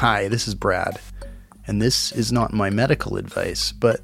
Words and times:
Hi, 0.00 0.28
this 0.28 0.48
is 0.48 0.54
Brad, 0.54 0.98
and 1.66 1.82
this 1.82 2.10
is 2.10 2.32
not 2.32 2.54
my 2.54 2.70
medical 2.70 3.18
advice, 3.18 3.70
but 3.70 4.00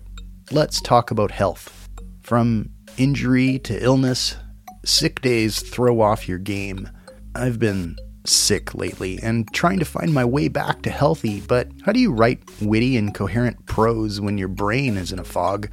let's 0.50 0.78
talk 0.78 1.10
about 1.10 1.30
health. 1.30 1.88
From 2.20 2.68
injury 2.98 3.58
to 3.60 3.82
illness, 3.82 4.36
sick 4.84 5.22
days 5.22 5.62
throw 5.62 6.02
off 6.02 6.28
your 6.28 6.36
game. 6.36 6.90
I've 7.34 7.58
been 7.58 7.96
sick 8.26 8.74
lately 8.74 9.18
and 9.22 9.50
trying 9.54 9.78
to 9.78 9.86
find 9.86 10.12
my 10.12 10.22
way 10.22 10.48
back 10.48 10.82
to 10.82 10.90
healthy, 10.90 11.40
but 11.40 11.68
how 11.86 11.92
do 11.92 12.00
you 12.00 12.12
write 12.12 12.42
witty 12.60 12.98
and 12.98 13.14
coherent 13.14 13.64
prose 13.64 14.20
when 14.20 14.36
your 14.36 14.48
brain 14.48 14.98
is 14.98 15.12
in 15.12 15.18
a 15.18 15.24
fog? 15.24 15.70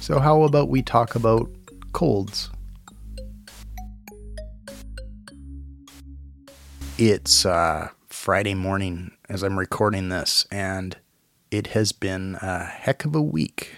So, 0.00 0.20
how 0.20 0.44
about 0.44 0.70
we 0.70 0.80
talk 0.80 1.16
about 1.16 1.50
colds? 1.92 2.48
It's 6.96 7.44
uh, 7.44 7.90
Friday 8.26 8.54
morning 8.54 9.12
as 9.28 9.44
I'm 9.44 9.56
recording 9.56 10.08
this, 10.08 10.48
and 10.50 10.96
it 11.52 11.68
has 11.68 11.92
been 11.92 12.36
a 12.42 12.64
heck 12.64 13.04
of 13.04 13.14
a 13.14 13.22
week. 13.22 13.74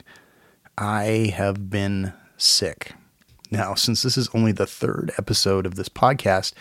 I 0.79 1.35
have 1.37 1.69
been 1.69 2.15
sick. 2.39 2.95
Now, 3.51 3.75
since 3.75 4.01
this 4.01 4.17
is 4.17 4.31
only 4.33 4.53
the 4.53 4.67
third 4.67 5.13
episode 5.19 5.67
of 5.67 5.75
this 5.75 5.91
podcast, 5.91 6.55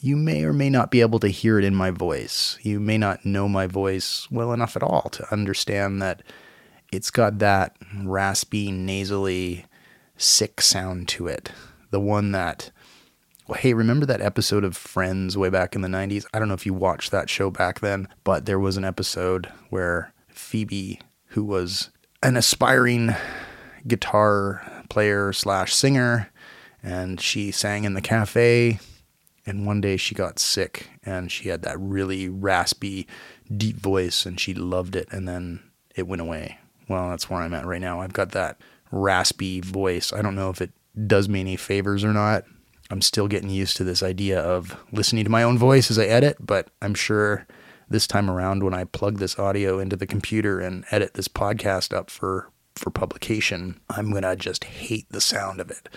you 0.00 0.16
may 0.16 0.44
or 0.44 0.52
may 0.52 0.68
not 0.68 0.90
be 0.90 1.00
able 1.00 1.18
to 1.20 1.28
hear 1.28 1.58
it 1.58 1.64
in 1.64 1.74
my 1.74 1.90
voice. 1.90 2.58
You 2.60 2.78
may 2.78 2.98
not 2.98 3.24
know 3.24 3.48
my 3.48 3.66
voice 3.66 4.28
well 4.30 4.52
enough 4.52 4.76
at 4.76 4.82
all 4.82 5.08
to 5.12 5.32
understand 5.32 6.02
that 6.02 6.22
it's 6.92 7.10
got 7.10 7.38
that 7.38 7.74
raspy, 8.02 8.70
nasally, 8.70 9.64
sick 10.18 10.60
sound 10.60 11.08
to 11.08 11.28
it. 11.28 11.50
The 11.90 12.00
one 12.00 12.32
that, 12.32 12.70
well, 13.46 13.58
hey, 13.58 13.74
remember 13.74 14.06
that 14.06 14.20
episode 14.20 14.64
of 14.64 14.76
Friends 14.76 15.36
way 15.36 15.50
back 15.50 15.74
in 15.74 15.82
the 15.82 15.88
90s? 15.88 16.26
I 16.32 16.38
don't 16.38 16.48
know 16.48 16.54
if 16.54 16.66
you 16.66 16.74
watched 16.74 17.10
that 17.10 17.28
show 17.28 17.50
back 17.50 17.80
then, 17.80 18.08
but 18.24 18.46
there 18.46 18.58
was 18.58 18.76
an 18.76 18.84
episode 18.84 19.50
where 19.70 20.12
Phoebe, 20.28 21.00
who 21.28 21.44
was 21.44 21.90
an 22.22 22.36
aspiring 22.36 23.14
guitar 23.86 24.62
player 24.88 25.32
slash 25.32 25.74
singer, 25.74 26.30
and 26.82 27.20
she 27.20 27.50
sang 27.50 27.84
in 27.84 27.94
the 27.94 28.00
cafe 28.00 28.78
and 29.46 29.66
one 29.66 29.80
day 29.80 29.96
she 29.96 30.14
got 30.14 30.38
sick 30.38 30.88
and 31.04 31.30
she 31.30 31.48
had 31.48 31.62
that 31.62 31.78
really 31.78 32.28
raspy, 32.28 33.06
deep 33.54 33.76
voice 33.76 34.24
and 34.24 34.40
she 34.40 34.54
loved 34.54 34.96
it. 34.96 35.08
And 35.10 35.28
then 35.28 35.62
it 35.94 36.06
went 36.06 36.22
away. 36.22 36.58
Well, 36.88 37.10
that's 37.10 37.28
where 37.28 37.40
I'm 37.40 37.54
at 37.54 37.66
right 37.66 37.80
now. 37.80 38.00
I've 38.00 38.12
got 38.12 38.32
that 38.32 38.58
raspy 38.90 39.60
voice. 39.60 40.12
I 40.12 40.22
don't 40.22 40.34
know 40.34 40.50
if 40.50 40.60
it 40.60 40.72
does 41.06 41.28
me 41.28 41.40
any 41.40 41.56
favors 41.56 42.04
or 42.04 42.12
not. 42.12 42.44
I'm 42.94 43.02
still 43.02 43.26
getting 43.26 43.50
used 43.50 43.76
to 43.78 43.84
this 43.84 44.02
idea 44.02 44.40
of 44.40 44.80
listening 44.92 45.24
to 45.24 45.30
my 45.30 45.42
own 45.42 45.58
voice 45.58 45.90
as 45.90 45.98
I 45.98 46.04
edit, 46.04 46.36
but 46.38 46.68
I'm 46.80 46.94
sure 46.94 47.44
this 47.88 48.06
time 48.06 48.30
around 48.30 48.62
when 48.62 48.72
I 48.72 48.84
plug 48.84 49.18
this 49.18 49.36
audio 49.38 49.80
into 49.80 49.96
the 49.96 50.06
computer 50.06 50.60
and 50.60 50.84
edit 50.92 51.14
this 51.14 51.28
podcast 51.28 51.92
up 51.92 52.08
for 52.08 52.50
for 52.76 52.90
publication, 52.90 53.80
I'm 53.90 54.10
going 54.10 54.22
to 54.22 54.34
just 54.34 54.64
hate 54.64 55.06
the 55.10 55.20
sound 55.20 55.60
of 55.60 55.70
it 55.70 55.88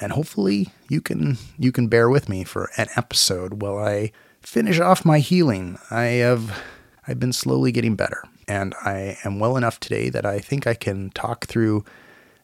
and 0.00 0.12
hopefully 0.12 0.68
you 0.88 1.00
can 1.00 1.38
you 1.58 1.72
can 1.72 1.88
bear 1.88 2.08
with 2.10 2.28
me 2.28 2.44
for 2.44 2.70
an 2.76 2.88
episode 2.96 3.62
while 3.62 3.78
I 3.78 4.12
finish 4.40 4.80
off 4.80 5.04
my 5.04 5.20
healing. 5.20 5.78
I 5.90 6.04
have 6.26 6.62
I've 7.08 7.20
been 7.20 7.32
slowly 7.32 7.72
getting 7.72 7.94
better, 7.94 8.22
and 8.48 8.74
I 8.84 9.16
am 9.24 9.38
well 9.38 9.56
enough 9.56 9.78
today 9.78 10.08
that 10.10 10.26
I 10.26 10.40
think 10.40 10.66
I 10.66 10.74
can 10.74 11.10
talk 11.10 11.46
through 11.46 11.84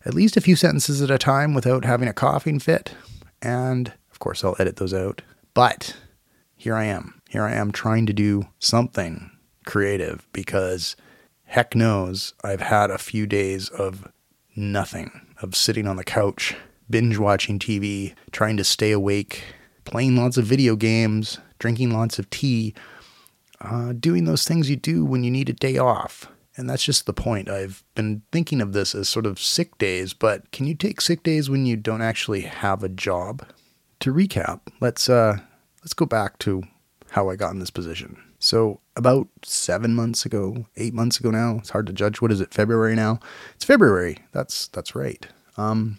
at 0.04 0.14
least 0.14 0.36
a 0.36 0.40
few 0.40 0.56
sentences 0.56 1.02
at 1.02 1.10
a 1.10 1.18
time 1.18 1.52
without 1.52 1.84
having 1.84 2.08
a 2.08 2.12
coughing 2.12 2.58
fit. 2.58 2.94
And 3.42 3.92
of 4.10 4.18
course, 4.18 4.44
I'll 4.44 4.56
edit 4.58 4.76
those 4.76 4.94
out. 4.94 5.22
But 5.52 5.96
here 6.56 6.74
I 6.74 6.84
am. 6.84 7.20
Here 7.28 7.42
I 7.42 7.52
am 7.52 7.72
trying 7.72 8.06
to 8.06 8.12
do 8.12 8.44
something 8.58 9.30
creative 9.66 10.26
because 10.32 10.96
heck 11.44 11.74
knows 11.74 12.34
I've 12.42 12.60
had 12.60 12.90
a 12.90 12.98
few 12.98 13.26
days 13.26 13.68
of 13.68 14.10
nothing, 14.54 15.26
of 15.42 15.56
sitting 15.56 15.86
on 15.86 15.96
the 15.96 16.04
couch 16.04 16.54
binge 16.88 17.18
watching 17.18 17.58
TV, 17.58 18.14
trying 18.30 18.56
to 18.58 18.64
stay 18.64 18.92
awake, 18.92 19.42
playing 19.84 20.14
lots 20.14 20.36
of 20.36 20.44
video 20.44 20.76
games, 20.76 21.38
drinking 21.58 21.90
lots 21.90 22.18
of 22.18 22.28
tea, 22.30 22.74
uh, 23.60 23.92
doing 23.92 24.24
those 24.24 24.44
things 24.44 24.70
you 24.70 24.76
do 24.76 25.04
when 25.04 25.24
you 25.24 25.30
need 25.30 25.48
a 25.48 25.54
day 25.54 25.78
off. 25.78 26.28
And 26.56 26.68
that's 26.68 26.84
just 26.84 27.06
the 27.06 27.14
point. 27.14 27.48
I've 27.48 27.82
been 27.94 28.22
thinking 28.30 28.60
of 28.60 28.72
this 28.72 28.94
as 28.94 29.08
sort 29.08 29.24
of 29.24 29.40
sick 29.40 29.78
days, 29.78 30.12
but 30.12 30.50
can 30.52 30.66
you 30.66 30.74
take 30.74 31.00
sick 31.00 31.22
days 31.22 31.48
when 31.48 31.64
you 31.64 31.76
don't 31.76 32.02
actually 32.02 32.42
have 32.42 32.82
a 32.82 32.88
job? 32.88 33.46
To 34.00 34.12
recap, 34.12 34.60
let's 34.80 35.08
uh, 35.08 35.38
let's 35.82 35.94
go 35.94 36.06
back 36.06 36.38
to 36.40 36.64
how 37.10 37.30
I 37.30 37.36
got 37.36 37.52
in 37.52 37.60
this 37.60 37.70
position. 37.70 38.20
So 38.40 38.80
about 38.96 39.28
seven 39.44 39.94
months 39.94 40.26
ago, 40.26 40.66
eight 40.76 40.92
months 40.92 41.20
ago 41.20 41.30
now, 41.30 41.58
it's 41.58 41.70
hard 41.70 41.86
to 41.86 41.92
judge. 41.92 42.20
What 42.20 42.32
is 42.32 42.40
it? 42.40 42.52
February 42.52 42.96
now? 42.96 43.20
It's 43.54 43.64
February. 43.64 44.18
That's 44.32 44.66
that's 44.66 44.96
right. 44.96 45.24
Um, 45.56 45.98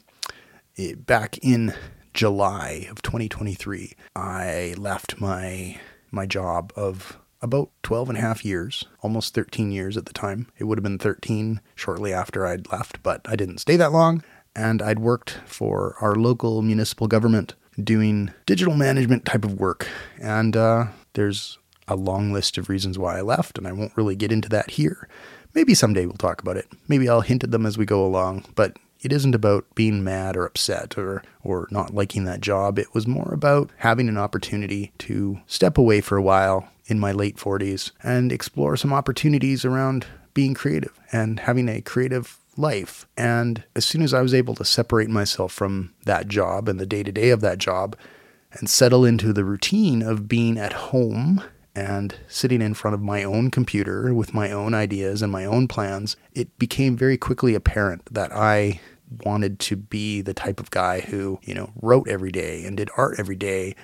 it, 0.75 1.05
back 1.05 1.37
in 1.37 1.73
July 2.13 2.87
of 2.91 3.01
2023, 3.01 3.93
I 4.15 4.75
left 4.77 5.21
my 5.21 5.79
my 6.11 6.25
job 6.25 6.73
of 6.75 7.17
about 7.43 7.69
12 7.83 8.09
and 8.09 8.17
a 8.17 8.21
half 8.21 8.45
years, 8.45 8.85
almost 9.01 9.35
13 9.35 9.71
years 9.71 9.97
at 9.97 10.05
the 10.05 10.13
time. 10.13 10.47
It 10.57 10.63
would 10.63 10.77
have 10.77 10.83
been 10.83 10.97
13 10.97 11.59
shortly 11.75 12.13
after 12.13 12.47
I'd 12.47 12.71
left, 12.71 13.03
but 13.03 13.21
I 13.25 13.35
didn't 13.35 13.59
stay 13.59 13.75
that 13.75 13.91
long. 13.91 14.23
And 14.55 14.81
I'd 14.81 14.99
worked 14.99 15.41
for 15.45 15.95
our 15.99 16.15
local 16.15 16.61
municipal 16.61 17.07
government 17.07 17.53
doing 17.81 18.31
digital 18.45 18.75
management 18.75 19.25
type 19.25 19.43
of 19.43 19.59
work. 19.59 19.87
And 20.21 20.55
uh, 20.55 20.85
there's 21.13 21.59
a 21.87 21.95
long 21.95 22.31
list 22.31 22.57
of 22.57 22.69
reasons 22.69 22.97
why 22.97 23.17
I 23.17 23.21
left, 23.21 23.57
and 23.57 23.67
I 23.67 23.73
won't 23.73 23.97
really 23.97 24.15
get 24.15 24.31
into 24.31 24.47
that 24.49 24.71
here. 24.71 25.09
Maybe 25.53 25.73
someday 25.73 26.05
we'll 26.05 26.15
talk 26.15 26.41
about 26.41 26.57
it. 26.57 26.67
Maybe 26.87 27.09
I'll 27.09 27.21
hint 27.21 27.43
at 27.43 27.51
them 27.51 27.65
as 27.65 27.77
we 27.77 27.85
go 27.85 28.05
along, 28.05 28.45
but 28.55 28.77
it 29.01 29.11
isn't 29.11 29.35
about 29.35 29.65
being 29.75 30.03
mad 30.03 30.37
or 30.37 30.45
upset 30.45 30.97
or 30.97 31.23
or 31.43 31.67
not 31.71 31.93
liking 31.93 32.23
that 32.23 32.39
job. 32.39 32.79
It 32.79 32.93
was 32.93 33.05
more 33.05 33.33
about 33.33 33.69
having 33.77 34.07
an 34.07 34.17
opportunity 34.17 34.93
to 34.99 35.41
step 35.45 35.77
away 35.77 35.99
for 35.99 36.15
a 36.17 36.21
while 36.21 36.69
in 36.85 36.99
my 36.99 37.11
late 37.11 37.37
40s 37.37 37.91
and 38.01 38.31
explore 38.31 38.75
some 38.75 38.93
opportunities 38.93 39.63
around 39.65 40.05
being 40.33 40.53
creative 40.53 40.97
and 41.11 41.41
having 41.41 41.69
a 41.69 41.81
creative 41.81 42.39
life. 42.57 43.07
And 43.17 43.63
as 43.75 43.85
soon 43.85 44.01
as 44.01 44.13
I 44.13 44.21
was 44.21 44.33
able 44.33 44.55
to 44.55 44.65
separate 44.65 45.09
myself 45.09 45.51
from 45.51 45.93
that 46.05 46.27
job 46.27 46.67
and 46.67 46.79
the 46.79 46.85
day 46.85 47.03
to 47.03 47.11
day 47.11 47.29
of 47.29 47.41
that 47.41 47.57
job 47.57 47.95
and 48.51 48.69
settle 48.69 49.05
into 49.05 49.33
the 49.33 49.45
routine 49.45 50.01
of 50.01 50.27
being 50.27 50.57
at 50.57 50.73
home 50.73 51.43
and 51.75 52.15
sitting 52.27 52.61
in 52.61 52.73
front 52.73 52.93
of 52.93 53.01
my 53.01 53.23
own 53.23 53.49
computer 53.49 54.13
with 54.13 54.33
my 54.33 54.51
own 54.51 54.73
ideas 54.73 55.21
and 55.21 55.31
my 55.31 55.45
own 55.45 55.67
plans, 55.67 56.15
it 56.33 56.57
became 56.59 56.95
very 56.95 57.17
quickly 57.17 57.55
apparent 57.55 58.13
that 58.13 58.31
I 58.31 58.79
wanted 59.25 59.59
to 59.59 59.75
be 59.75 60.21
the 60.21 60.33
type 60.33 60.59
of 60.59 60.71
guy 60.71 61.01
who, 61.01 61.39
you 61.43 61.53
know, 61.53 61.71
wrote 61.81 62.07
every 62.07 62.31
day 62.31 62.63
and 62.65 62.77
did 62.77 62.89
art 62.97 63.15
every 63.17 63.35
day. 63.35 63.75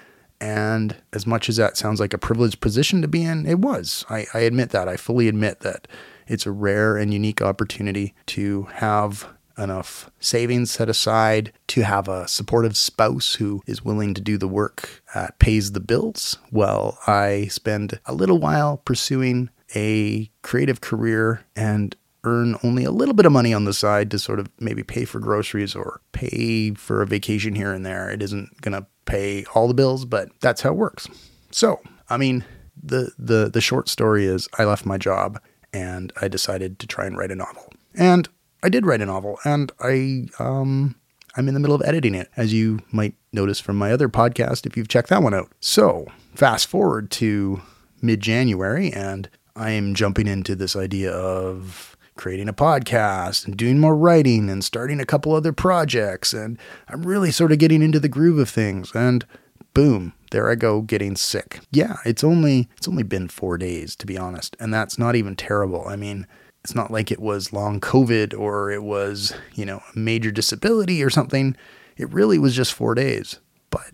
And 0.42 0.96
as 1.12 1.28
much 1.28 1.50
as 1.50 1.58
that 1.58 1.78
sounds 1.78 2.00
like 2.00 2.14
a 2.14 2.18
privileged 2.18 2.62
position 2.62 3.02
to 3.02 3.08
be 3.08 3.24
in, 3.24 3.46
it 3.46 3.60
was. 3.60 4.06
I, 4.10 4.26
I 4.34 4.40
admit 4.40 4.70
that. 4.70 4.88
I 4.88 4.96
fully 4.96 5.28
admit 5.28 5.60
that 5.62 5.88
it's 6.28 6.46
a 6.46 6.52
rare 6.52 6.98
and 6.98 7.14
unique 7.14 7.42
opportunity 7.42 8.14
to 8.28 8.64
have 8.76 9.28
enough 9.58 10.10
savings 10.20 10.72
set 10.72 10.90
aside 10.90 11.52
to 11.68 11.82
have 11.82 12.08
a 12.08 12.28
supportive 12.28 12.78
spouse 12.78 13.36
who 13.36 13.62
is 13.68 13.84
willing 13.84 14.14
to 14.14 14.22
do 14.22 14.38
the 14.38 14.48
work, 14.48 15.04
pays 15.40 15.74
the 15.74 15.82
bills, 15.82 16.38
while 16.50 16.98
I 17.06 17.48
spend 17.48 18.00
a 18.06 18.14
little 18.14 18.40
while 18.40 18.78
pursuing 18.78 19.50
a 19.76 20.32
creative 20.42 20.82
career 20.82 21.46
and 21.56 21.96
earn 22.24 22.56
only 22.64 22.84
a 22.84 22.92
little 22.92 23.14
bit 23.14 23.26
of 23.26 23.32
money 23.32 23.54
on 23.54 23.66
the 23.66 23.74
side 23.74 24.12
to 24.12 24.20
sort 24.20 24.40
of 24.40 24.50
maybe 24.60 24.84
pay 24.84 25.06
for 25.06 25.20
groceries 25.20 25.76
or 25.76 26.02
pay 26.12 26.74
for 26.74 27.02
a 27.02 27.08
vacation 27.08 27.56
here 27.56 27.74
and 27.74 27.86
there. 27.86 28.10
It 28.10 28.22
isn't 28.22 28.62
going 28.62 28.74
to 28.74 28.88
pay 29.10 29.46
all 29.56 29.68
the 29.68 29.74
bills, 29.74 30.06
but 30.06 30.30
that's 30.40 30.62
how 30.62 30.70
it 30.70 30.78
works. 30.78 31.08
So, 31.52 31.82
I 32.10 32.18
mean, 32.18 32.46
the 32.82 33.12
the 33.18 33.50
the 33.50 33.62
short 33.62 33.90
story 33.90 34.26
is 34.26 34.48
I 34.58 34.64
left 34.64 34.86
my 34.86 34.98
job 34.98 35.40
and 35.74 36.14
I 36.22 36.28
decided 36.28 36.80
to 36.80 36.88
try 36.88 37.06
and 37.06 37.18
write 37.18 37.32
a 37.32 37.36
novel. 37.36 37.72
And 37.96 38.30
I 38.64 38.70
did 38.70 38.86
write 38.86 39.02
a 39.02 39.06
novel 39.06 39.40
and 39.44 39.72
I 39.82 40.28
um 40.40 40.96
I'm 41.36 41.48
in 41.48 41.54
the 41.54 41.60
middle 41.60 41.76
of 41.76 41.84
editing 41.86 42.16
it, 42.16 42.30
as 42.38 42.54
you 42.54 42.80
might 42.92 43.14
notice 43.32 43.60
from 43.60 43.78
my 43.78 43.92
other 43.92 44.10
podcast 44.10 44.66
if 44.66 44.76
you've 44.76 44.88
checked 44.88 45.10
that 45.10 45.24
one 45.24 45.34
out. 45.34 45.52
So, 45.60 46.08
fast 46.34 46.68
forward 46.68 47.12
to 47.12 47.62
mid 48.02 48.20
January, 48.20 48.92
and 48.92 49.30
I 49.56 49.72
am 49.72 49.94
jumping 49.94 50.28
into 50.28 50.56
this 50.56 50.76
idea 50.76 51.12
of 51.12 51.96
creating 52.20 52.50
a 52.50 52.54
podcast 52.54 53.46
and 53.46 53.56
doing 53.56 53.80
more 53.80 53.96
writing 53.96 54.50
and 54.50 54.64
starting 54.64 55.00
a 55.00 55.06
couple 55.06 55.34
other 55.34 55.54
projects. 55.54 56.34
And 56.34 56.60
I'm 56.90 57.04
really 57.04 57.32
sort 57.32 57.54
of 57.54 57.58
getting 57.58 57.82
into 57.82 58.00
the 58.00 58.10
groove 58.10 58.38
of 58.38 58.50
things. 58.50 58.94
And 58.94 59.26
boom, 59.74 60.14
there 60.32 60.52
I 60.52 60.56
go 60.56 60.82
getting 60.82 61.16
sick. 61.16 61.62
Yeah, 61.72 61.96
it's 62.04 62.24
only 62.24 62.68
it's 62.78 62.88
only 62.88 63.04
been 63.04 63.30
4 63.30 63.58
days 63.58 63.96
to 63.96 64.06
be 64.06 64.18
honest, 64.18 64.58
and 64.60 64.74
that's 64.74 65.00
not 65.00 65.16
even 65.16 65.36
terrible. 65.36 65.88
I 65.88 65.96
mean, 65.96 66.28
it's 66.64 66.76
not 66.76 66.92
like 66.92 67.10
it 67.10 67.22
was 67.22 67.54
long 67.54 67.80
COVID 67.80 68.38
or 68.38 68.70
it 68.70 68.84
was, 68.84 69.34
you 69.56 69.66
know, 69.66 69.82
a 69.96 69.98
major 69.98 70.30
disability 70.30 71.02
or 71.02 71.10
something. 71.10 71.56
It 71.96 72.12
really 72.12 72.38
was 72.38 72.54
just 72.54 72.74
4 72.74 72.96
days. 72.96 73.40
But 73.70 73.92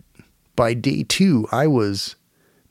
by 0.56 0.74
day 0.74 1.04
2, 1.08 1.46
I 1.52 1.68
was 1.68 2.16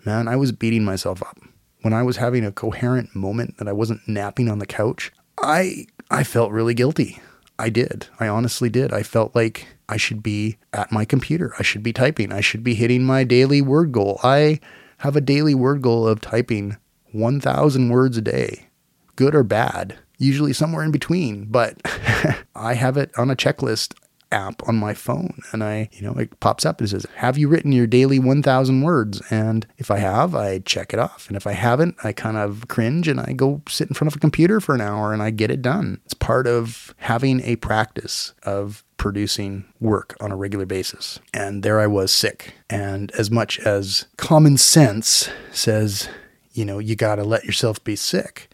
man, 0.06 0.28
I 0.28 0.36
was 0.36 0.52
beating 0.52 0.84
myself 0.84 1.24
up. 1.24 1.38
when 1.86 1.94
I 1.94 2.02
was 2.02 2.18
having 2.18 2.44
a 2.44 2.52
coherent 2.52 3.16
moment 3.16 3.60
that 3.60 3.68
I 3.68 3.72
wasn't 3.72 4.08
napping 4.08 4.50
on 4.50 4.58
the 4.58 4.66
couch, 4.66 5.12
I 5.40 5.88
I 6.10 6.24
felt 6.24 6.52
really 6.52 6.74
guilty. 6.74 7.20
I 7.58 7.70
did. 7.70 8.08
I 8.20 8.28
honestly 8.28 8.70
did. 8.70 8.94
I 8.94 9.04
felt 9.04 9.36
like 9.36 9.68
I 9.88 9.98
should 9.98 10.22
be 10.22 10.58
at 10.74 10.92
my 10.92 11.06
computer. 11.06 11.54
I 11.58 11.64
should 11.64 11.84
be 11.84 11.94
typing. 11.94 12.32
I 12.32 12.42
should 12.42 12.64
be 12.64 12.76
hitting 12.76 13.04
my 13.04 13.24
daily 13.24 13.62
word 13.62 13.92
goal. 13.92 14.20
I 14.24 14.60
have 15.00 15.16
a 15.16 15.22
daily 15.22 15.56
word 15.56 15.82
goal 15.82 16.08
of 16.08 16.22
typing 16.22 16.78
1,000 17.12 17.90
words 17.90 18.18
a 18.18 18.22
day, 18.22 18.68
good 19.16 19.34
or 19.34 19.44
bad, 19.44 19.98
usually 20.18 20.52
somewhere 20.52 20.84
in 20.84 20.92
between. 20.92 21.46
But 21.46 21.80
I 22.56 22.74
have 22.74 22.98
it 22.98 23.12
on 23.18 23.32
a 23.32 23.36
checklist 23.36 23.94
app 24.36 24.62
on 24.68 24.76
my 24.76 24.94
phone 24.94 25.40
and 25.52 25.64
I, 25.64 25.90
you 25.94 26.02
know, 26.02 26.14
it 26.14 26.40
pops 26.40 26.66
up 26.66 26.80
and 26.80 26.90
says, 26.90 27.08
Have 27.16 27.38
you 27.38 27.48
written 27.48 27.72
your 27.72 27.88
daily 27.88 28.20
1,000 28.20 28.82
words? 28.82 29.22
And 29.32 29.66
if 29.78 29.90
I 29.90 29.98
have, 29.98 30.36
I 30.36 30.60
check 30.60 30.94
it 30.94 31.00
off. 31.00 31.28
And 31.28 31.38
if 31.38 31.48
I 31.48 31.54
haven't, 31.54 31.96
I 32.04 32.12
kind 32.12 32.38
of 32.38 32.68
cringe 32.68 33.08
and 33.08 33.20
I 33.20 33.34
go 33.34 33.62
sit 33.68 33.88
in 33.88 33.96
front 33.96 34.12
of 34.12 34.18
a 34.18 34.20
computer 34.20 34.60
for 34.60 34.76
an 34.76 34.82
hour 34.82 35.14
and 35.14 35.24
I 35.24 35.32
get 35.32 35.52
it 35.52 35.62
done. 35.62 36.02
It's 36.06 36.14
part 36.14 36.46
of 36.46 36.94
having 36.98 37.42
a 37.42 37.56
practice 37.56 38.34
of 38.44 38.84
producing 38.98 39.66
work 39.80 40.16
on 40.20 40.32
a 40.32 40.36
regular 40.36 40.66
basis. 40.66 41.20
And 41.34 41.64
there 41.64 41.80
I 41.80 41.88
was 41.88 42.12
sick. 42.12 42.54
And 42.70 43.12
as 43.14 43.32
much 43.32 43.60
as 43.60 44.06
common 44.18 44.58
sense 44.58 45.30
says, 45.52 46.10
you 46.52 46.66
know, 46.66 46.80
you 46.80 46.96
got 46.96 47.16
to 47.16 47.24
let 47.24 47.46
yourself 47.46 47.84
be 47.84 47.96
sick, 47.96 48.50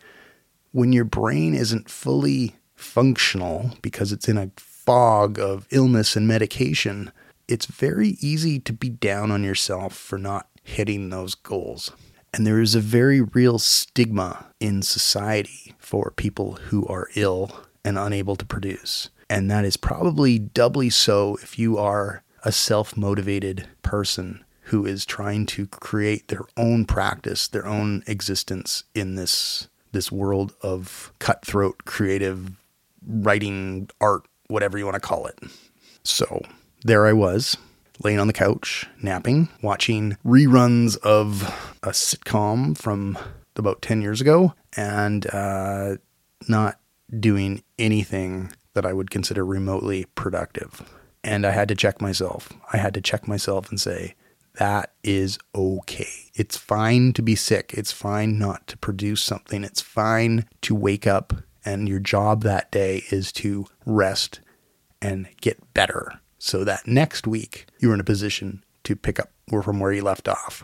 when 0.72 0.94
your 0.94 1.06
brain 1.06 1.54
isn't 1.54 1.90
fully 1.90 2.56
functional 2.76 3.72
because 3.82 4.12
it's 4.12 4.28
in 4.28 4.38
a 4.38 4.50
fog 4.86 5.40
of 5.40 5.68
illness 5.70 6.16
and 6.16 6.28
medication, 6.28 7.12
it's 7.48 7.66
very 7.66 8.18
easy 8.20 8.60
to 8.60 8.74
be 8.74 8.90
down 8.90 9.30
on 9.30 9.44
yourself 9.44 9.96
for 9.96 10.18
not 10.18 10.48
hitting 10.64 11.10
those 11.10 11.36
goals. 11.36 11.92
And 12.34 12.48
there 12.48 12.62
is 12.62 12.76
a 12.76 12.80
very 12.80 13.22
real 13.22 13.60
stigma 13.60 14.48
in 14.60 14.82
society 14.82 15.76
for 15.78 16.14
people 16.16 16.54
who 16.54 16.88
are 16.88 17.10
ill 17.16 17.52
and 17.84 17.98
unable 17.98 18.36
to 18.38 18.46
produce. 18.46 19.10
And 19.30 19.52
that 19.52 19.66
is 19.66 19.78
probably 19.78 20.40
doubly 20.40 20.90
so 20.90 21.38
if 21.42 21.60
you 21.60 21.78
are 21.78 22.24
a 22.44 22.52
self 22.52 22.98
motivated 22.98 23.68
person 23.84 24.44
who 24.66 24.86
is 24.86 25.06
trying 25.06 25.46
to 25.48 25.68
create 25.68 26.30
their 26.30 26.46
own 26.58 26.86
practice, 26.86 27.48
their 27.48 27.68
own 27.68 28.04
existence 28.08 28.86
in 28.96 29.16
this 29.16 29.68
this 29.92 30.12
world 30.12 30.54
of 30.62 31.12
cutthroat 31.20 31.84
creative 31.84 32.52
writing 33.06 33.90
art 34.00 34.26
whatever 34.52 34.78
you 34.78 34.86
want 34.86 34.96
to 34.96 35.00
call 35.00 35.26
it. 35.26 35.40
So 36.04 36.42
there 36.84 37.08
I 37.08 37.14
was, 37.14 37.58
laying 38.04 38.20
on 38.20 38.28
the 38.28 38.34
couch, 38.34 38.88
napping, 39.02 39.50
watching 39.62 40.18
reruns 40.26 40.98
of 40.98 41.44
a 41.84 41.90
sitcom 41.90 42.78
from 42.78 43.18
about 43.56 43.82
10 43.82 44.02
years 44.02 44.22
ago, 44.22 44.54
and 44.76 45.28
uh, 45.34 45.98
not 46.48 46.80
doing 47.20 47.64
anything 47.78 48.52
that 48.74 48.86
I 48.86 48.94
would 48.94 49.10
consider 49.10 49.46
remotely 49.46 50.06
productive. 50.16 50.82
And 51.24 51.46
I 51.46 51.52
had 51.52 51.68
to 51.68 51.76
check 51.76 52.02
myself. 52.02 52.50
I 52.72 52.78
had 52.78 52.94
to 52.96 53.02
check 53.02 53.28
myself 53.28 53.70
and 53.70 53.80
say, 53.80 54.16
that 54.56 54.94
is 55.04 55.38
okay. 55.56 56.30
It's 56.34 56.58
fine 56.58 57.14
to 57.14 57.22
be 57.22 57.36
sick. 57.36 57.74
It's 57.76 57.92
fine 57.92 58.38
not 58.38 58.68
to 58.68 58.78
produce 58.78 59.22
something. 59.22 59.64
It's 59.64 59.82
fine 59.82 60.46
to 60.62 60.76
wake 60.76 61.08
up 61.08 61.34
and 61.66 61.88
your 61.88 62.00
job 62.00 62.44
that 62.44 62.72
day 62.72 63.04
is 63.12 63.32
to 63.34 63.66
rest 63.86 64.40
and 65.02 65.28
get 65.42 65.74
better 65.74 66.20
so 66.38 66.64
that 66.64 66.88
next 66.88 67.28
week 67.28 67.66
you're 67.80 67.94
in 67.94 68.00
a 68.00 68.06
position 68.06 68.64
to 68.84 68.96
pick 68.96 69.20
up 69.20 69.32
from 69.64 69.80
where 69.80 69.92
you 69.92 70.02
left 70.02 70.28
off. 70.28 70.64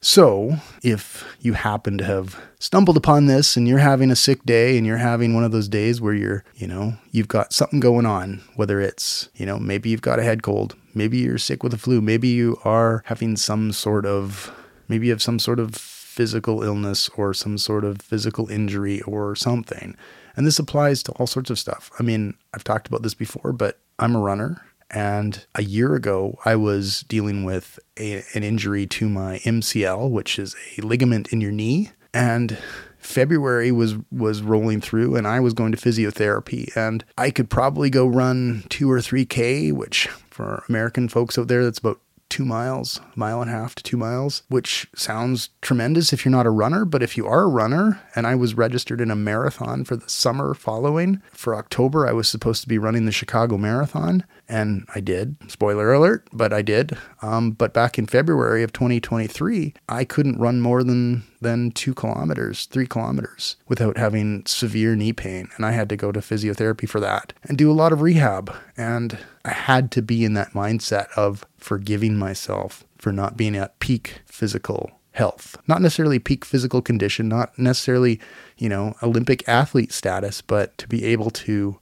So, 0.00 0.58
if 0.82 1.24
you 1.40 1.54
happen 1.54 1.96
to 1.96 2.04
have 2.04 2.38
stumbled 2.58 2.98
upon 2.98 3.24
this 3.24 3.56
and 3.56 3.66
you're 3.66 3.78
having 3.78 4.10
a 4.10 4.16
sick 4.16 4.44
day 4.44 4.76
and 4.76 4.86
you're 4.86 4.98
having 4.98 5.32
one 5.32 5.44
of 5.44 5.52
those 5.52 5.66
days 5.66 5.98
where 5.98 6.12
you're, 6.12 6.44
you 6.54 6.66
know, 6.66 6.98
you've 7.10 7.28
got 7.28 7.54
something 7.54 7.80
going 7.80 8.04
on, 8.04 8.42
whether 8.54 8.82
it's, 8.82 9.30
you 9.34 9.46
know, 9.46 9.58
maybe 9.58 9.88
you've 9.88 10.02
got 10.02 10.18
a 10.18 10.22
head 10.22 10.42
cold, 10.42 10.76
maybe 10.94 11.16
you're 11.16 11.38
sick 11.38 11.62
with 11.62 11.72
a 11.72 11.78
flu, 11.78 12.02
maybe 12.02 12.28
you 12.28 12.58
are 12.64 13.02
having 13.06 13.34
some 13.34 13.72
sort 13.72 14.04
of, 14.04 14.52
maybe 14.88 15.06
you 15.06 15.12
have 15.12 15.22
some 15.22 15.38
sort 15.38 15.58
of 15.58 15.74
physical 15.74 16.62
illness 16.62 17.08
or 17.16 17.32
some 17.32 17.56
sort 17.56 17.82
of 17.82 18.02
physical 18.02 18.50
injury 18.50 19.00
or 19.02 19.34
something. 19.34 19.96
And 20.36 20.46
this 20.46 20.58
applies 20.58 21.02
to 21.04 21.12
all 21.12 21.26
sorts 21.26 21.50
of 21.50 21.58
stuff. 21.58 21.90
I 21.98 22.02
mean, 22.02 22.34
I've 22.52 22.64
talked 22.64 22.88
about 22.88 23.02
this 23.02 23.14
before, 23.14 23.52
but 23.52 23.78
I'm 23.98 24.16
a 24.16 24.20
runner. 24.20 24.64
And 24.90 25.44
a 25.54 25.62
year 25.62 25.94
ago, 25.94 26.38
I 26.44 26.56
was 26.56 27.02
dealing 27.02 27.44
with 27.44 27.78
a, 27.98 28.22
an 28.34 28.42
injury 28.42 28.86
to 28.88 29.08
my 29.08 29.38
MCL, 29.38 30.10
which 30.10 30.38
is 30.38 30.54
a 30.78 30.82
ligament 30.82 31.32
in 31.32 31.40
your 31.40 31.52
knee. 31.52 31.90
And 32.12 32.58
February 33.04 33.70
was 33.70 33.96
was 34.10 34.40
rolling 34.40 34.80
through 34.80 35.14
and 35.14 35.26
I 35.26 35.38
was 35.38 35.52
going 35.52 35.72
to 35.72 35.78
physiotherapy 35.78 36.74
and 36.74 37.04
I 37.18 37.30
could 37.30 37.50
probably 37.50 37.90
go 37.90 38.06
run 38.06 38.64
2 38.70 38.90
or 38.90 38.98
3k 38.98 39.74
which 39.74 40.06
for 40.30 40.64
American 40.70 41.10
folks 41.10 41.36
out 41.36 41.48
there 41.48 41.62
that's 41.62 41.78
about 41.78 42.00
two 42.34 42.44
miles, 42.44 43.00
mile 43.14 43.40
and 43.40 43.48
a 43.48 43.54
half 43.54 43.76
to 43.76 43.82
two 43.84 43.96
miles, 43.96 44.42
which 44.48 44.88
sounds 44.92 45.50
tremendous 45.62 46.12
if 46.12 46.24
you're 46.24 46.32
not 46.32 46.46
a 46.46 46.50
runner. 46.50 46.84
But 46.84 47.00
if 47.00 47.16
you 47.16 47.28
are 47.28 47.42
a 47.42 47.48
runner, 47.48 48.02
and 48.16 48.26
I 48.26 48.34
was 48.34 48.56
registered 48.56 49.00
in 49.00 49.08
a 49.08 49.14
marathon 49.14 49.84
for 49.84 49.94
the 49.94 50.08
summer 50.08 50.52
following, 50.52 51.22
for 51.30 51.54
October, 51.54 52.08
I 52.08 52.12
was 52.12 52.26
supposed 52.26 52.60
to 52.62 52.68
be 52.68 52.76
running 52.76 53.04
the 53.04 53.12
Chicago 53.12 53.56
Marathon, 53.56 54.24
and 54.48 54.84
I 54.96 54.98
did. 54.98 55.36
Spoiler 55.46 55.92
alert, 55.92 56.26
but 56.32 56.52
I 56.52 56.62
did. 56.62 56.98
Um, 57.22 57.52
but 57.52 57.72
back 57.72 57.98
in 57.98 58.06
February 58.06 58.64
of 58.64 58.72
2023, 58.72 59.72
I 59.88 60.04
couldn't 60.04 60.40
run 60.40 60.60
more 60.60 60.82
than 60.82 61.22
than 61.44 61.70
two 61.70 61.94
kilometers, 61.94 62.66
three 62.66 62.86
kilometers 62.86 63.56
without 63.68 63.96
having 63.96 64.42
severe 64.46 64.96
knee 64.96 65.12
pain. 65.12 65.48
And 65.56 65.64
I 65.64 65.72
had 65.72 65.88
to 65.90 65.96
go 65.96 66.10
to 66.10 66.20
physiotherapy 66.20 66.88
for 66.88 67.00
that 67.00 67.32
and 67.44 67.56
do 67.56 67.70
a 67.70 67.72
lot 67.72 67.92
of 67.92 68.00
rehab. 68.00 68.52
And 68.76 69.18
I 69.44 69.50
had 69.50 69.90
to 69.92 70.02
be 70.02 70.24
in 70.24 70.34
that 70.34 70.52
mindset 70.52 71.06
of 71.16 71.44
forgiving 71.64 72.16
myself 72.16 72.84
for 72.98 73.10
not 73.10 73.36
being 73.36 73.56
at 73.56 73.78
peak 73.80 74.20
physical 74.26 74.90
health. 75.12 75.56
Not 75.66 75.80
necessarily 75.80 76.18
peak 76.18 76.44
physical 76.44 76.82
condition, 76.82 77.28
not 77.28 77.58
necessarily, 77.58 78.20
you 78.58 78.68
know, 78.68 78.94
Olympic 79.02 79.48
athlete 79.48 79.92
status, 79.92 80.42
but 80.42 80.76
to 80.78 80.88
be 80.88 81.04
able 81.04 81.30
to 81.30 81.78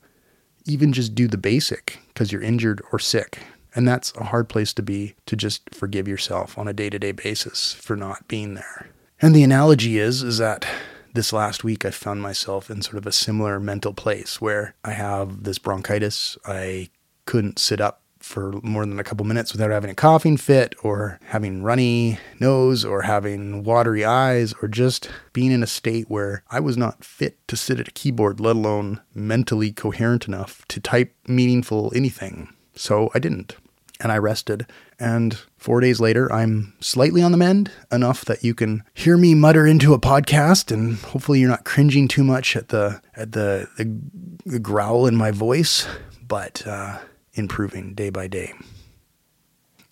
even 0.64 0.92
just 0.92 1.14
do 1.14 1.26
the 1.26 1.36
basic 1.36 1.98
because 2.08 2.30
you're 2.30 2.42
injured 2.42 2.80
or 2.92 2.98
sick. 2.98 3.40
And 3.74 3.88
that's 3.88 4.14
a 4.16 4.24
hard 4.24 4.48
place 4.48 4.72
to 4.74 4.82
be 4.82 5.14
to 5.26 5.34
just 5.34 5.74
forgive 5.74 6.06
yourself 6.06 6.56
on 6.56 6.68
a 6.68 6.72
day 6.72 6.90
to 6.90 6.98
day 6.98 7.12
basis 7.12 7.72
for 7.72 7.96
not 7.96 8.28
being 8.28 8.54
there. 8.54 8.88
And 9.20 9.34
the 9.34 9.42
analogy 9.42 9.98
is 9.98 10.22
is 10.22 10.38
that 10.38 10.66
this 11.14 11.32
last 11.32 11.64
week 11.64 11.84
I 11.84 11.90
found 11.90 12.22
myself 12.22 12.70
in 12.70 12.82
sort 12.82 12.98
of 12.98 13.06
a 13.06 13.12
similar 13.12 13.58
mental 13.58 13.94
place 13.94 14.40
where 14.40 14.74
I 14.84 14.92
have 14.92 15.44
this 15.44 15.58
bronchitis. 15.58 16.36
I 16.46 16.90
couldn't 17.24 17.58
sit 17.58 17.80
up 17.80 18.01
for 18.22 18.52
more 18.62 18.86
than 18.86 18.98
a 18.98 19.04
couple 19.04 19.26
minutes 19.26 19.52
without 19.52 19.70
having 19.70 19.90
a 19.90 19.94
coughing 19.94 20.36
fit 20.36 20.74
or 20.82 21.18
having 21.24 21.62
runny 21.62 22.18
nose 22.40 22.84
or 22.84 23.02
having 23.02 23.64
watery 23.64 24.04
eyes 24.04 24.54
or 24.62 24.68
just 24.68 25.10
being 25.32 25.50
in 25.50 25.62
a 25.62 25.66
state 25.66 26.08
where 26.08 26.42
I 26.50 26.60
was 26.60 26.76
not 26.76 27.04
fit 27.04 27.36
to 27.48 27.56
sit 27.56 27.80
at 27.80 27.88
a 27.88 27.92
keyboard, 27.92 28.40
let 28.40 28.56
alone 28.56 29.00
mentally 29.14 29.72
coherent 29.72 30.26
enough 30.26 30.66
to 30.68 30.80
type 30.80 31.14
meaningful 31.26 31.92
anything. 31.94 32.52
So 32.74 33.10
I 33.14 33.18
didn't 33.18 33.56
and 34.02 34.12
I 34.12 34.18
rested. 34.18 34.66
And 34.98 35.38
four 35.56 35.80
days 35.80 36.00
later, 36.00 36.32
I'm 36.32 36.74
slightly 36.80 37.22
on 37.22 37.32
the 37.32 37.38
mend 37.38 37.70
enough 37.90 38.24
that 38.26 38.44
you 38.44 38.54
can 38.54 38.82
hear 38.94 39.16
me 39.16 39.34
mutter 39.34 39.66
into 39.66 39.94
a 39.94 40.00
podcast, 40.00 40.72
and 40.72 40.96
hopefully 40.98 41.40
you're 41.40 41.48
not 41.48 41.64
cringing 41.64 42.08
too 42.08 42.24
much 42.24 42.56
at 42.56 42.68
the 42.68 43.00
at 43.14 43.32
the, 43.32 43.68
the, 43.78 44.00
the 44.44 44.58
growl 44.58 45.06
in 45.06 45.16
my 45.16 45.30
voice, 45.30 45.86
but 46.26 46.66
uh, 46.66 46.98
improving 47.34 47.94
day 47.94 48.10
by 48.10 48.28
day. 48.28 48.52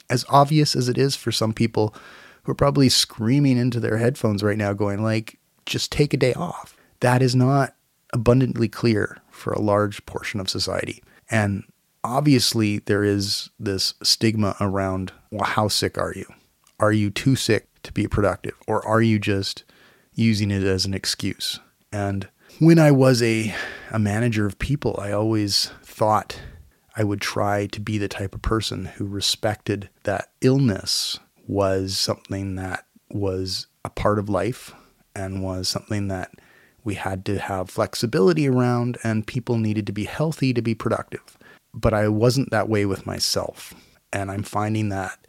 As 0.08 0.24
obvious 0.28 0.74
as 0.74 0.88
it 0.88 0.98
is 0.98 1.16
for 1.16 1.32
some 1.32 1.52
people 1.52 1.94
who 2.42 2.52
are 2.52 2.56
probably 2.56 2.88
screaming 2.88 3.56
into 3.56 3.80
their 3.80 3.98
headphones 3.98 4.42
right 4.42 4.58
now, 4.58 4.72
going 4.72 5.02
like, 5.02 5.38
"Just 5.66 5.92
take 5.92 6.12
a 6.12 6.16
day 6.16 6.34
off." 6.34 6.76
That 7.00 7.22
is 7.22 7.34
not 7.34 7.74
abundantly 8.12 8.68
clear 8.68 9.18
for 9.30 9.52
a 9.52 9.60
large 9.60 10.04
portion 10.06 10.40
of 10.40 10.50
society. 10.50 11.02
And 11.30 11.64
obviously 12.02 12.78
there 12.78 13.04
is 13.04 13.50
this 13.58 13.94
stigma 14.02 14.56
around 14.60 15.12
well 15.30 15.44
how 15.44 15.68
sick 15.68 15.98
are 15.98 16.12
you 16.14 16.26
are 16.78 16.92
you 16.92 17.10
too 17.10 17.36
sick 17.36 17.68
to 17.82 17.92
be 17.92 18.06
productive 18.06 18.54
or 18.66 18.86
are 18.86 19.02
you 19.02 19.18
just 19.18 19.64
using 20.14 20.50
it 20.50 20.62
as 20.62 20.86
an 20.86 20.94
excuse 20.94 21.60
and 21.92 22.28
when 22.58 22.78
i 22.78 22.90
was 22.90 23.22
a, 23.22 23.54
a 23.90 23.98
manager 23.98 24.46
of 24.46 24.58
people 24.58 24.98
i 25.00 25.12
always 25.12 25.70
thought 25.82 26.40
i 27.00 27.04
would 27.04 27.20
try 27.20 27.66
to 27.66 27.80
be 27.80 27.98
the 27.98 28.08
type 28.08 28.34
of 28.34 28.42
person 28.42 28.86
who 28.86 29.04
respected 29.04 29.88
that 30.04 30.30
illness 30.40 31.18
was 31.46 31.96
something 31.96 32.54
that 32.54 32.86
was 33.10 33.66
a 33.84 33.90
part 33.90 34.18
of 34.18 34.28
life 34.28 34.72
and 35.14 35.42
was 35.42 35.68
something 35.68 36.08
that 36.08 36.30
we 36.84 36.94
had 36.94 37.24
to 37.24 37.38
have 37.38 37.68
flexibility 37.68 38.48
around 38.48 38.96
and 39.02 39.26
people 39.26 39.58
needed 39.58 39.86
to 39.86 39.92
be 39.92 40.04
healthy 40.04 40.54
to 40.54 40.62
be 40.62 40.74
productive 40.74 41.36
but 41.72 41.94
I 41.94 42.08
wasn't 42.08 42.50
that 42.50 42.68
way 42.68 42.86
with 42.86 43.06
myself. 43.06 43.74
And 44.12 44.30
I'm 44.30 44.42
finding 44.42 44.88
that 44.88 45.26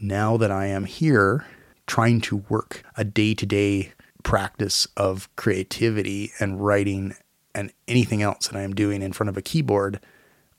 now 0.00 0.36
that 0.36 0.50
I 0.50 0.66
am 0.66 0.84
here 0.84 1.46
trying 1.86 2.20
to 2.22 2.44
work 2.48 2.82
a 2.96 3.04
day 3.04 3.34
to 3.34 3.46
day 3.46 3.92
practice 4.22 4.88
of 4.96 5.34
creativity 5.36 6.32
and 6.40 6.64
writing 6.64 7.14
and 7.54 7.72
anything 7.86 8.22
else 8.22 8.48
that 8.48 8.56
I 8.56 8.62
am 8.62 8.74
doing 8.74 9.02
in 9.02 9.12
front 9.12 9.28
of 9.28 9.36
a 9.36 9.42
keyboard, 9.42 10.00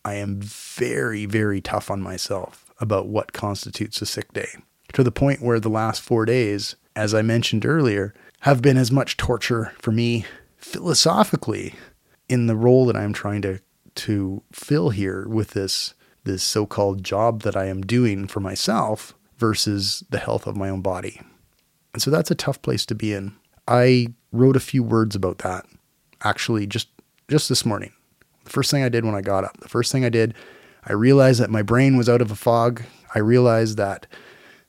I 0.06 0.14
am 0.14 0.40
very, 0.40 1.26
very 1.26 1.60
tough 1.60 1.90
on 1.90 2.00
myself 2.00 2.72
about 2.80 3.08
what 3.08 3.34
constitutes 3.34 4.02
a 4.02 4.06
sick 4.06 4.32
day 4.32 4.50
to 4.94 5.04
the 5.04 5.12
point 5.12 5.42
where 5.42 5.60
the 5.60 5.68
last 5.68 6.02
four 6.02 6.26
days, 6.26 6.76
as 6.96 7.14
I 7.14 7.24
mentioned 7.24 7.66
earlier, 7.66 8.14
have 8.42 8.62
been 8.62 8.78
as 8.78 8.92
much 8.92 9.18
torture 9.18 9.74
for 9.80 9.92
me 9.92 10.26
philosophically 10.58 11.74
in 12.30 12.46
the 12.46 12.56
role 12.56 12.86
that 12.86 12.96
I'm 12.96 13.14
trying 13.14 13.42
to 13.42 13.60
to 13.96 14.44
fill 14.52 14.90
here 14.90 15.28
with 15.28 15.52
this 15.52 15.94
this 16.26 16.44
so-called 16.44 17.04
job 17.04 17.42
that 17.42 17.56
I 17.56 17.66
am 17.66 17.82
doing 17.82 18.28
for 18.28 18.40
myself 18.40 19.16
versus 19.38 20.04
the 20.10 20.18
health 20.18 20.48
of 20.48 20.58
my 20.58 20.70
own 20.70 20.82
body. 20.82 21.22
And 21.94 22.02
so 22.02 22.12
that's 22.12 22.32
a 22.32 22.36
tough 22.36 22.62
place 22.62 22.86
to 22.88 22.96
be 22.96 23.14
in. 23.14 23.36
I 23.68 24.08
wrote 24.32 24.56
a 24.56 24.62
few 24.62 24.84
words 24.84 25.16
about 25.16 25.40
that 25.40 25.66
actually 26.24 26.68
just 26.68 26.90
just 27.28 27.50
this 27.50 27.66
morning. 27.66 27.92
The 28.46 28.50
first 28.50 28.72
thing 28.72 28.84
I 28.84 28.90
did 28.90 29.06
when 29.06 29.16
I 29.16 29.22
got 29.22 29.44
up, 29.44 29.58
the 29.58 29.70
first 29.70 29.92
thing 29.92 30.06
I 30.06 30.10
did, 30.10 30.34
I 30.84 30.94
realized 30.94 31.40
that 31.42 31.50
my 31.50 31.62
brain 31.62 31.98
was 31.98 32.08
out 32.08 32.22
of 32.22 32.32
a 32.32 32.36
fog. 32.36 32.84
I 33.14 33.20
realized 33.20 33.78
that 33.78 34.08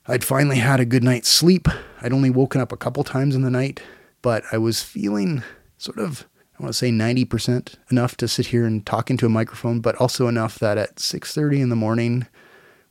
I'd 0.08 0.24
finally 0.24 0.56
had 0.56 0.80
a 0.80 0.84
good 0.84 1.04
night's 1.04 1.28
sleep. 1.28 1.68
I'd 2.00 2.12
only 2.12 2.30
woken 2.30 2.60
up 2.60 2.72
a 2.72 2.76
couple 2.76 3.04
times 3.04 3.34
in 3.34 3.42
the 3.42 3.50
night, 3.50 3.82
but 4.22 4.44
I 4.52 4.58
was 4.58 4.82
feeling 4.82 5.42
sort 5.78 5.98
of 5.98 6.26
I 6.58 6.62
want 6.62 6.72
to 6.72 6.78
say 6.78 6.90
90% 6.90 7.74
enough 7.90 8.16
to 8.16 8.26
sit 8.26 8.46
here 8.46 8.64
and 8.64 8.84
talk 8.86 9.10
into 9.10 9.26
a 9.26 9.30
microphone, 9.30 9.80
but 9.80 9.94
also 9.96 10.26
enough 10.26 10.58
that 10.58 10.78
at 10.78 10.96
6:30 10.96 11.60
in 11.60 11.68
the 11.68 11.76
morning 11.76 12.26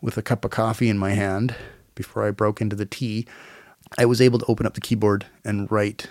with 0.01 0.18
a 0.18 0.22
cup 0.22 0.46
of 0.46 0.51
coffee 0.51 0.88
in 0.88 1.00
my 1.00 1.12
hand 1.12 1.56
before 1.96 2.27
I 2.27 2.32
broke 2.32 2.62
into 2.62 2.75
the 2.75 2.86
tea, 2.86 3.25
I 3.98 4.06
was 4.06 4.22
able 4.22 4.38
to 4.38 4.46
open 4.46 4.68
up 4.68 4.75
the 4.75 4.82
keyboard 4.82 5.25
and 5.44 5.72
write 5.72 6.10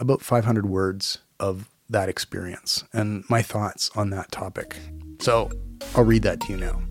about 0.00 0.20
500 0.20 0.66
words 0.66 1.18
of 1.38 1.68
that 1.88 2.08
experience 2.08 2.84
and 2.92 3.24
my 3.28 3.42
thoughts 3.42 3.90
on 3.94 4.10
that 4.10 4.30
topic. 4.32 4.76
So, 5.20 5.50
I'll 5.94 6.04
read 6.04 6.22
that 6.22 6.40
to 6.42 6.52
you 6.52 6.58
now. 6.58 6.82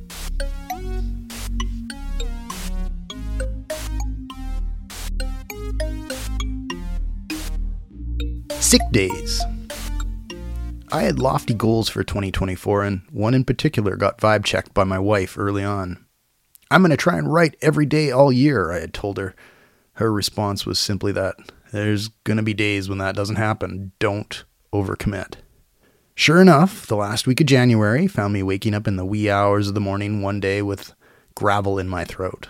Sick 8.59 8.81
days. 8.91 9.43
I 10.91 11.03
had 11.03 11.19
lofty 11.19 11.53
goals 11.53 11.89
for 11.89 12.03
2024, 12.03 12.83
and 12.83 13.01
one 13.11 13.33
in 13.33 13.43
particular 13.43 13.95
got 13.95 14.19
vibe 14.19 14.45
checked 14.45 14.73
by 14.73 14.83
my 14.83 14.97
wife 14.97 15.37
early 15.37 15.63
on. 15.63 16.05
I'm 16.71 16.81
going 16.81 16.91
to 16.91 16.97
try 16.97 17.17
and 17.17 17.31
write 17.31 17.55
every 17.61 17.85
day 17.85 18.11
all 18.11 18.31
year, 18.31 18.71
I 18.71 18.79
had 18.79 18.93
told 18.93 19.17
her. 19.17 19.35
Her 19.93 20.11
response 20.11 20.65
was 20.65 20.79
simply 20.79 21.11
that 21.11 21.35
there's 21.71 22.07
going 22.23 22.37
to 22.37 22.43
be 22.43 22.53
days 22.53 22.89
when 22.89 22.97
that 22.97 23.15
doesn't 23.15 23.35
happen. 23.35 23.91
Don't 23.99 24.43
overcommit. 24.83 25.35
Sure 26.15 26.41
enough, 26.41 26.87
the 26.87 26.95
last 26.95 27.27
week 27.27 27.41
of 27.41 27.47
January 27.47 28.07
found 28.07 28.33
me 28.33 28.41
waking 28.41 28.73
up 28.73 28.87
in 28.87 28.95
the 28.95 29.05
wee 29.05 29.29
hours 29.29 29.67
of 29.67 29.73
the 29.73 29.81
morning 29.81 30.21
one 30.21 30.39
day 30.39 30.61
with 30.61 30.93
gravel 31.35 31.77
in 31.77 31.89
my 31.89 32.05
throat. 32.05 32.47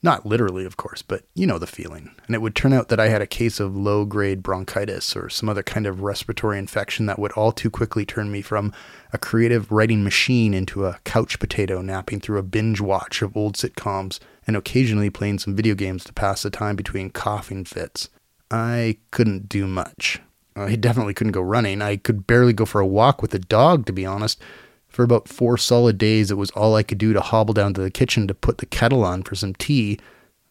Not 0.00 0.24
literally, 0.24 0.64
of 0.64 0.76
course, 0.76 1.02
but 1.02 1.24
you 1.34 1.44
know 1.44 1.58
the 1.58 1.66
feeling. 1.66 2.14
And 2.26 2.34
it 2.36 2.40
would 2.40 2.54
turn 2.54 2.72
out 2.72 2.88
that 2.88 3.00
I 3.00 3.08
had 3.08 3.20
a 3.20 3.26
case 3.26 3.58
of 3.58 3.74
low 3.74 4.04
grade 4.04 4.44
bronchitis 4.44 5.16
or 5.16 5.28
some 5.28 5.48
other 5.48 5.64
kind 5.64 5.86
of 5.86 6.02
respiratory 6.02 6.56
infection 6.56 7.06
that 7.06 7.18
would 7.18 7.32
all 7.32 7.50
too 7.50 7.68
quickly 7.68 8.06
turn 8.06 8.30
me 8.30 8.40
from 8.40 8.72
a 9.12 9.18
creative 9.18 9.72
writing 9.72 10.04
machine 10.04 10.54
into 10.54 10.86
a 10.86 11.00
couch 11.04 11.40
potato 11.40 11.82
napping 11.82 12.20
through 12.20 12.38
a 12.38 12.44
binge 12.44 12.80
watch 12.80 13.22
of 13.22 13.36
old 13.36 13.56
sitcoms 13.56 14.20
and 14.46 14.56
occasionally 14.56 15.10
playing 15.10 15.40
some 15.40 15.56
video 15.56 15.74
games 15.74 16.04
to 16.04 16.12
pass 16.12 16.42
the 16.42 16.50
time 16.50 16.76
between 16.76 17.10
coughing 17.10 17.64
fits. 17.64 18.08
I 18.52 18.98
couldn't 19.10 19.48
do 19.48 19.66
much. 19.66 20.20
Uh, 20.58 20.64
I 20.64 20.76
definitely 20.76 21.14
couldn't 21.14 21.32
go 21.32 21.40
running. 21.40 21.80
I 21.80 21.96
could 21.96 22.26
barely 22.26 22.52
go 22.52 22.64
for 22.64 22.80
a 22.80 22.86
walk 22.86 23.22
with 23.22 23.30
the 23.30 23.38
dog, 23.38 23.86
to 23.86 23.92
be 23.92 24.04
honest. 24.04 24.42
For 24.88 25.02
about 25.04 25.28
four 25.28 25.56
solid 25.56 25.98
days, 25.98 26.30
it 26.30 26.36
was 26.36 26.50
all 26.50 26.74
I 26.74 26.82
could 26.82 26.98
do 26.98 27.12
to 27.12 27.20
hobble 27.20 27.54
down 27.54 27.74
to 27.74 27.80
the 27.80 27.90
kitchen 27.90 28.26
to 28.26 28.34
put 28.34 28.58
the 28.58 28.66
kettle 28.66 29.04
on 29.04 29.22
for 29.22 29.34
some 29.34 29.54
tea. 29.54 29.98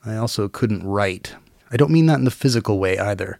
I 0.05 0.15
also 0.15 0.47
couldn't 0.47 0.87
write. 0.87 1.35
I 1.71 1.75
don't 1.75 1.91
mean 1.91 2.05
that 2.05 2.19
in 2.19 2.23
the 2.23 2.31
physical 2.31 2.79
way 2.79 2.97
either. 2.97 3.39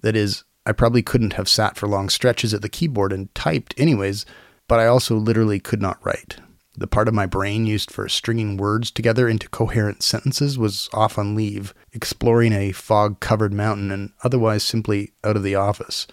That 0.00 0.16
is, 0.16 0.44
I 0.66 0.72
probably 0.72 1.02
couldn't 1.02 1.34
have 1.34 1.48
sat 1.48 1.76
for 1.76 1.86
long 1.86 2.08
stretches 2.08 2.52
at 2.52 2.62
the 2.62 2.68
keyboard 2.68 3.12
and 3.12 3.32
typed 3.34 3.74
anyways, 3.78 4.26
but 4.66 4.80
I 4.80 4.86
also 4.86 5.16
literally 5.16 5.60
could 5.60 5.82
not 5.82 6.04
write. 6.04 6.38
The 6.78 6.86
part 6.86 7.08
of 7.08 7.14
my 7.14 7.26
brain 7.26 7.66
used 7.66 7.90
for 7.90 8.08
stringing 8.08 8.56
words 8.56 8.92
together 8.92 9.28
into 9.28 9.48
coherent 9.48 10.00
sentences 10.00 10.56
was 10.56 10.88
off 10.92 11.18
on 11.18 11.34
leave, 11.34 11.74
exploring 11.92 12.52
a 12.52 12.70
fog 12.70 13.18
covered 13.18 13.52
mountain 13.52 13.90
and 13.90 14.12
otherwise 14.22 14.62
simply 14.62 15.12
out 15.24 15.36
of 15.36 15.42
the 15.42 15.56
office. 15.56 16.06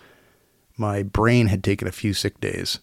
My 0.75 1.03
brain 1.03 1.47
had 1.47 1.63
taken 1.63 1.87
a 1.87 1.91
few 1.91 2.15
sick 2.15 2.41
days. 2.41 2.79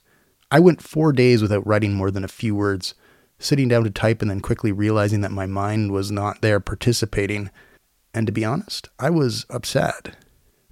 I 0.48 0.60
went 0.60 0.80
four 0.80 1.12
days 1.12 1.42
without 1.42 1.66
writing 1.66 1.94
more 1.94 2.12
than 2.12 2.22
a 2.22 2.28
few 2.28 2.54
words, 2.54 2.94
sitting 3.40 3.66
down 3.66 3.82
to 3.82 3.90
type 3.90 4.22
and 4.22 4.30
then 4.30 4.40
quickly 4.40 4.70
realizing 4.70 5.20
that 5.22 5.32
my 5.32 5.46
mind 5.46 5.90
was 5.90 6.12
not 6.12 6.40
there 6.40 6.60
participating. 6.60 7.50
And 8.14 8.28
to 8.28 8.32
be 8.32 8.44
honest, 8.44 8.90
I 9.00 9.10
was 9.10 9.44
upset. 9.50 10.14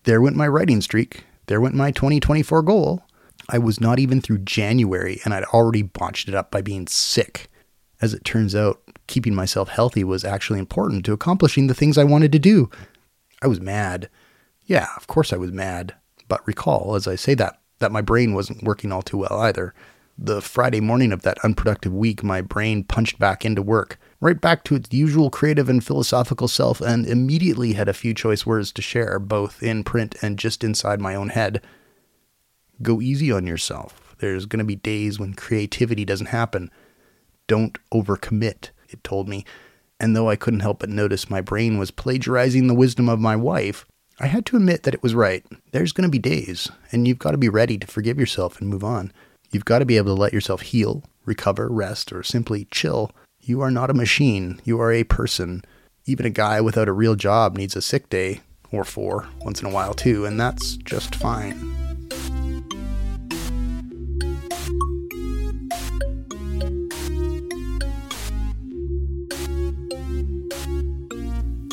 There 0.05 0.21
went 0.21 0.37
my 0.37 0.47
writing 0.47 0.81
streak. 0.81 1.25
There 1.47 1.61
went 1.61 1.75
my 1.75 1.91
2024 1.91 2.63
goal. 2.63 3.03
I 3.49 3.59
was 3.59 3.81
not 3.81 3.99
even 3.99 4.21
through 4.21 4.39
January 4.39 5.21
and 5.25 5.35
I'd 5.35 5.45
already 5.45 5.83
botched 5.83 6.29
it 6.29 6.35
up 6.35 6.51
by 6.51 6.63
being 6.63 6.87
sick. 6.87 7.49
As 8.01 8.15
it 8.15 8.25
turns 8.25 8.55
out, 8.55 8.81
keeping 9.07 9.35
myself 9.35 9.69
healthy 9.69 10.05
was 10.05 10.25
actually 10.25 10.59
important 10.59 11.05
to 11.05 11.13
accomplishing 11.13 11.67
the 11.67 11.75
things 11.75 11.99
I 11.99 12.05
wanted 12.05 12.33
to 12.33 12.39
do. 12.39 12.71
I 13.43 13.47
was 13.47 13.61
mad. 13.61 14.09
Yeah, 14.65 14.89
of 14.97 15.07
course 15.07 15.33
I 15.33 15.37
was 15.37 15.53
mad. 15.53 15.95
But 16.29 16.47
recall, 16.47 16.95
as 16.95 17.09
I 17.09 17.17
say 17.17 17.35
that, 17.35 17.61
that 17.81 17.93
my 17.93 18.01
brain 18.01 18.35
wasn't 18.35 18.63
working 18.63 18.93
all 18.93 19.03
too 19.03 19.19
well 19.19 19.41
either. 19.41 19.75
The 20.17 20.41
Friday 20.41 20.81
morning 20.81 21.13
of 21.13 21.23
that 21.23 21.39
unproductive 21.43 21.95
week, 21.95 22.23
my 22.23 22.41
brain 22.41 22.85
punched 22.85 23.19
back 23.19 23.45
into 23.45 23.63
work, 23.63 23.99
right 24.21 24.39
back 24.41 24.65
to 24.65 24.75
its 24.75 24.93
usual 24.93 25.31
creative 25.31 25.69
and 25.69 25.83
philosophical 25.83 26.47
self, 26.47 26.81
and 26.81 27.07
immediately 27.07 27.73
had 27.73 27.89
a 27.89 27.95
few 27.95 28.13
choice 28.13 28.45
words 28.45 28.71
to 28.73 28.83
share, 28.83 29.19
both 29.19 29.63
in 29.63 29.83
print 29.83 30.15
and 30.21 30.39
just 30.39 30.63
inside 30.63 31.01
my 31.01 31.15
own 31.15 31.31
head. 31.31 31.63
Go 32.83 33.01
easy 33.01 33.31
on 33.31 33.47
yourself. 33.47 34.15
There's 34.19 34.47
going 34.47 34.59
to 34.59 34.65
be 34.65 34.77
days 34.77 35.19
when 35.19 35.35
creativity 35.35 36.05
doesn't 36.05 36.27
happen. 36.27 36.71
Don't 37.47 37.79
overcommit, 37.93 38.71
it 38.89 39.03
told 39.03 39.29
me. 39.29 39.45
And 39.99 40.17
though 40.17 40.31
I 40.31 40.37
couldn't 40.37 40.61
help 40.61 40.81
but 40.81 40.89
notice 40.89 41.29
my 41.29 41.41
brain 41.41 41.79
was 41.79 41.91
plagiarizing 41.91 42.67
the 42.67 42.75
wisdom 42.75 43.09
of 43.09 43.21
my 43.21 43.37
wife, 43.37 43.85
I 44.19 44.27
had 44.27 44.47
to 44.47 44.57
admit 44.57 44.83
that 44.83 44.95
it 44.95 45.03
was 45.03 45.15
right. 45.15 45.45
There's 45.73 45.93
going 45.93 46.07
to 46.07 46.11
be 46.11 46.19
days, 46.19 46.71
and 46.93 47.09
you've 47.09 47.19
got 47.19 47.33
to 47.33 47.39
be 47.39 47.49
ready 47.49 47.79
to 47.79 47.87
forgive 47.87 48.19
yourself 48.19 48.61
and 48.61 48.69
move 48.69 48.85
on. 48.85 49.13
You've 49.51 49.65
got 49.65 49.81
to 49.81 49.87
be 49.87 49.97
able 49.97 50.15
to 50.15 50.21
let 50.21 50.33
yourself 50.33 50.61
heal, 50.61 51.03
recover, 51.25 51.69
rest, 51.69 52.13
or 52.13 52.23
simply 52.23 52.67
chill. 52.71 53.11
You 53.41 53.63
are 53.63 53.71
not 53.71 53.91
a 53.91 53.95
machine. 53.95 54.61
You 54.65 54.81
are 54.81 54.93
a 54.93 55.05
person. 55.05 55.65
Even 56.05 56.27
a 56.27 56.31
guy 56.31 56.61
without 56.61 56.89
a 56.89 56.93
real 56.93 57.15
job 57.15 57.57
needs 57.57 57.77
a 57.77 57.83
sick 57.83 58.11
day, 58.11 58.41
or 58.71 58.85
four, 58.85 59.29
once 59.41 59.61
in 59.61 59.67
a 59.67 59.73
while 59.73 59.95
too, 59.95 60.27
and 60.27 60.39
that's 60.39 60.77
just 60.77 61.15
fine. 61.15 61.80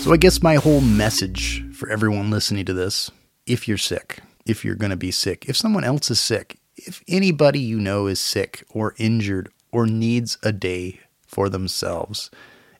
So 0.07 0.13
I 0.13 0.17
guess 0.17 0.41
my 0.41 0.55
whole 0.55 0.79
message 0.79 1.65
for 1.73 1.89
everyone 1.89 2.31
listening 2.31 2.63
to 2.67 2.73
this 2.73 3.11
if 3.45 3.67
you're 3.67 3.77
sick, 3.77 4.19
if 4.45 4.63
you're 4.63 4.73
going 4.73 4.91
to 4.91 4.95
be 4.95 5.11
sick, 5.11 5.49
if 5.49 5.57
someone 5.57 5.83
else 5.83 6.09
is 6.09 6.17
sick, 6.17 6.61
if 6.77 7.03
anybody 7.09 7.59
you 7.59 7.77
know 7.77 8.07
is 8.07 8.17
sick 8.17 8.63
or 8.69 8.95
injured 8.97 9.49
or 9.73 9.85
needs 9.85 10.37
a 10.43 10.53
day 10.53 11.01
for 11.25 11.49
themselves, 11.49 12.31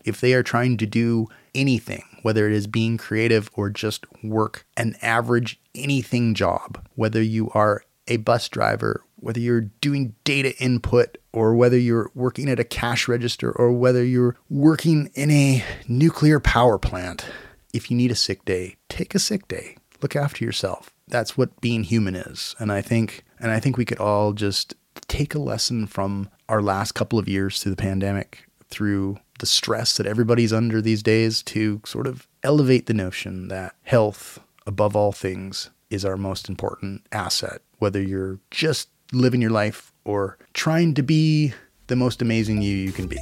if 0.06 0.22
they 0.22 0.34
are 0.36 0.42
trying 0.42 0.78
to 0.78 0.86
do 0.86 1.28
anything, 1.54 2.06
whether 2.22 2.48
it 2.48 2.54
is 2.54 2.66
being 2.66 2.98
creative 2.98 3.50
or 3.56 3.70
just 3.70 4.06
work 4.24 4.66
an 4.78 4.96
average 5.02 5.60
anything 5.76 6.34
job, 6.34 6.88
whether 6.96 7.22
you 7.22 7.50
are 7.54 7.84
a 8.08 8.16
bus 8.16 8.48
driver, 8.48 9.04
whether 9.18 9.40
you're 9.40 9.70
doing 9.82 10.16
data 10.24 10.56
input 10.62 11.18
or 11.34 11.56
whether 11.56 11.78
you're 11.78 12.12
working 12.16 12.50
at 12.50 12.60
a 12.60 12.64
cash 12.64 13.08
register 13.08 13.52
or 13.52 13.72
whether 13.72 14.04
you're 14.04 14.36
working 14.50 15.10
in 15.16 15.32
a 15.32 15.64
nuclear 15.88 16.40
power 16.40 16.78
plant, 16.78 17.26
if 17.74 17.92
you 17.92 17.98
need 17.98 18.12
a 18.12 18.16
sick 18.16 18.46
day, 18.46 18.76
take 18.90 19.14
a 19.16 19.20
sick 19.20 19.48
day. 19.48 19.78
Look 20.02 20.16
after 20.16 20.46
yourself. 20.46 20.92
That's 21.08 21.38
what 21.38 21.60
being 21.62 21.84
human 21.84 22.16
is. 22.16 22.56
And 22.60 22.72
I 22.72 22.82
think 22.82 23.24
and 23.40 23.52
I 23.52 23.60
think 23.60 23.78
we 23.78 23.86
could 23.86 24.00
all 24.00 24.34
just 24.34 24.76
take 25.08 25.36
a 25.36 25.40
lesson 25.40 25.88
from 25.88 26.30
our 26.50 26.62
last 26.62 26.94
couple 26.94 27.20
of 27.20 27.28
years 27.28 27.62
through 27.62 27.72
the 27.72 27.82
pandemic, 27.82 28.48
through 28.70 29.18
the 29.40 29.46
stress 29.46 29.98
that 29.98 30.08
everybody's 30.08 30.54
under 30.54 30.82
these 30.82 31.04
days 31.04 31.44
to 31.44 31.82
sort 31.86 32.08
of 32.08 32.28
elevate 32.44 32.88
the 32.88 32.94
notion 32.94 33.48
that 33.50 33.76
health 33.84 34.40
above 34.66 34.96
all 34.96 35.12
things 35.12 35.70
is 35.90 36.04
our 36.04 36.18
most 36.18 36.50
important 36.50 37.06
asset, 37.12 37.62
whether 37.80 38.02
you're 38.02 38.40
just 38.52 38.90
living 39.12 39.42
your 39.42 39.52
life 39.52 39.94
or 40.06 40.38
trying 40.54 40.94
to 40.96 41.04
be 41.04 41.54
the 41.88 41.96
most 41.96 42.22
amazing 42.22 42.62
you 42.62 42.76
you 42.76 42.92
can 42.92 43.08
be. 43.08 43.18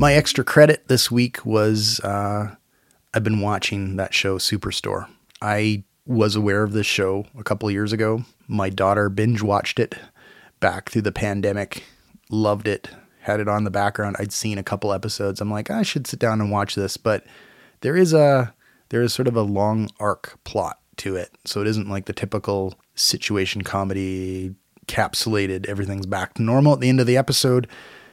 My 0.00 0.14
extra 0.14 0.44
credit 0.44 0.88
this 0.88 1.10
week 1.10 1.44
was 1.44 2.00
uh, 2.00 2.54
I've 3.12 3.22
been 3.22 3.40
watching 3.40 3.96
that 3.96 4.14
show 4.14 4.38
Superstore. 4.38 5.06
I 5.42 5.84
was 6.06 6.36
aware 6.36 6.62
of 6.62 6.72
this 6.72 6.86
show 6.86 7.26
a 7.38 7.44
couple 7.44 7.70
years 7.70 7.92
ago. 7.92 8.24
My 8.48 8.70
daughter 8.70 9.10
binge 9.10 9.42
watched 9.42 9.78
it 9.78 9.96
back 10.58 10.88
through 10.88 11.02
the 11.02 11.12
pandemic 11.12 11.84
loved 12.30 12.68
it, 12.68 12.88
had 13.20 13.40
it 13.40 13.48
on 13.48 13.64
the 13.64 13.70
background. 13.70 14.16
I'd 14.18 14.32
seen 14.32 14.58
a 14.58 14.62
couple 14.62 14.92
episodes. 14.92 15.40
I'm 15.40 15.50
like, 15.50 15.70
I 15.70 15.82
should 15.82 16.06
sit 16.06 16.18
down 16.18 16.40
and 16.40 16.50
watch 16.50 16.74
this, 16.74 16.96
but 16.96 17.24
there 17.80 17.96
is 17.96 18.12
a 18.12 18.54
there 18.88 19.02
is 19.02 19.14
sort 19.14 19.28
of 19.28 19.36
a 19.36 19.42
long 19.42 19.88
arc 20.00 20.38
plot 20.44 20.78
to 20.98 21.16
it. 21.16 21.30
So 21.44 21.60
it 21.60 21.66
isn't 21.66 21.88
like 21.88 22.06
the 22.06 22.12
typical 22.12 22.74
situation 22.94 23.62
comedy 23.62 24.54
capsulated 24.86 25.66
everything's 25.66 26.06
back 26.06 26.34
to 26.34 26.42
normal 26.42 26.74
at 26.74 26.80
the 26.80 26.88
end 26.88 27.00
of 27.00 27.06
the 27.06 27.16
episode. 27.16 27.68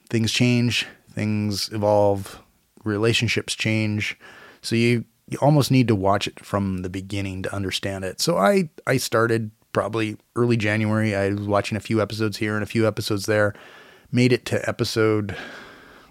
Things 0.10 0.32
change, 0.32 0.86
things 1.12 1.70
evolve, 1.74 2.42
relationships 2.84 3.56
change. 3.56 4.18
So 4.62 4.76
you 4.76 5.06
you 5.30 5.38
almost 5.42 5.72
need 5.72 5.90
to 5.90 5.96
watch 5.96 6.28
it 6.28 6.40
from 6.40 6.84
the 6.84 6.90
beginning 6.90 7.44
to 7.44 7.54
understand 7.54 8.06
it. 8.06 8.22
So 8.22 8.38
I 8.38 8.70
I 8.86 8.98
started 8.98 9.52
probably 9.74 10.18
early 10.36 10.58
January. 10.58 11.16
I 11.16 11.30
was 11.30 11.48
watching 11.48 11.76
a 11.76 11.82
few 11.82 12.02
episodes 12.02 12.38
here 12.38 12.56
and 12.56 12.64
a 12.64 12.68
few 12.68 12.88
episodes 12.88 13.26
there. 13.26 13.54
Made 14.12 14.32
it 14.32 14.46
to 14.48 14.68
episode 14.68 15.36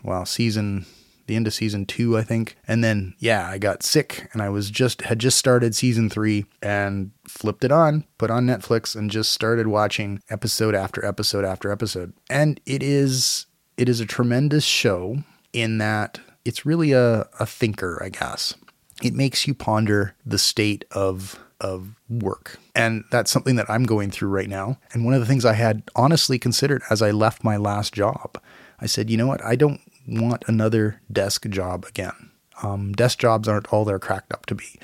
well, 0.02 0.24
season 0.24 0.86
the 1.26 1.34
end 1.34 1.48
of 1.48 1.54
season 1.54 1.86
2, 1.86 2.16
I 2.16 2.22
think. 2.22 2.56
And 2.68 2.84
then 2.84 3.14
yeah, 3.18 3.48
I 3.48 3.58
got 3.58 3.82
sick 3.82 4.28
and 4.32 4.40
I 4.40 4.48
was 4.48 4.70
just 4.70 5.02
had 5.02 5.18
just 5.18 5.36
started 5.36 5.74
season 5.74 6.08
3 6.08 6.46
and 6.62 7.10
flipped 7.26 7.64
it 7.64 7.72
on, 7.72 8.04
put 8.16 8.30
on 8.30 8.46
Netflix 8.46 8.94
and 8.94 9.10
just 9.10 9.32
started 9.32 9.66
watching 9.66 10.22
episode 10.30 10.74
after 10.74 11.04
episode 11.04 11.44
after 11.44 11.72
episode. 11.72 12.12
And 12.30 12.60
it 12.64 12.82
is 12.82 13.46
it 13.76 13.88
is 13.88 14.00
a 14.00 14.06
tremendous 14.06 14.64
show 14.64 15.18
in 15.52 15.78
that 15.78 16.20
it's 16.44 16.64
really 16.64 16.92
a, 16.92 17.26
a 17.40 17.46
thinker, 17.46 18.00
I 18.02 18.10
guess 18.10 18.54
it 19.02 19.14
makes 19.14 19.46
you 19.46 19.54
ponder 19.54 20.14
the 20.24 20.38
state 20.38 20.84
of 20.90 21.38
of 21.60 21.94
work. 22.08 22.58
And 22.74 23.04
that's 23.10 23.30
something 23.30 23.56
that 23.56 23.70
I'm 23.70 23.84
going 23.84 24.10
through 24.10 24.28
right 24.28 24.48
now. 24.48 24.78
And 24.92 25.04
one 25.04 25.14
of 25.14 25.20
the 25.20 25.26
things 25.26 25.44
I 25.44 25.54
had 25.54 25.82
honestly 25.94 26.38
considered 26.38 26.82
as 26.90 27.02
I 27.02 27.10
left 27.10 27.44
my 27.44 27.56
last 27.56 27.94
job, 27.94 28.40
I 28.80 28.86
said, 28.86 29.10
you 29.10 29.16
know 29.16 29.26
what? 29.26 29.42
I 29.44 29.56
don't 29.56 29.80
want 30.06 30.44
another 30.46 31.00
desk 31.10 31.48
job 31.48 31.84
again. 31.86 32.30
Um, 32.62 32.92
desk 32.92 33.18
jobs 33.18 33.48
aren't 33.48 33.72
all 33.72 33.84
they're 33.84 33.98
cracked 33.98 34.32
up 34.32 34.46
to 34.46 34.54
be. 34.54 34.78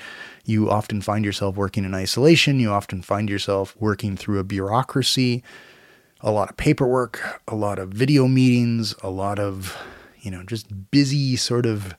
You 0.45 0.69
often 0.69 1.01
find 1.01 1.23
yourself 1.23 1.55
working 1.55 1.85
in 1.85 1.93
isolation. 1.93 2.59
You 2.59 2.71
often 2.71 3.01
find 3.01 3.29
yourself 3.29 3.75
working 3.79 4.17
through 4.17 4.39
a 4.39 4.43
bureaucracy, 4.43 5.43
a 6.21 6.31
lot 6.31 6.49
of 6.49 6.57
paperwork, 6.57 7.41
a 7.47 7.55
lot 7.55 7.79
of 7.79 7.89
video 7.89 8.27
meetings, 8.27 8.93
a 9.01 9.09
lot 9.09 9.39
of, 9.39 9.77
you 10.21 10.29
know, 10.29 10.43
just 10.43 10.91
busy 10.91 11.35
sort 11.35 11.65
of 11.65 11.95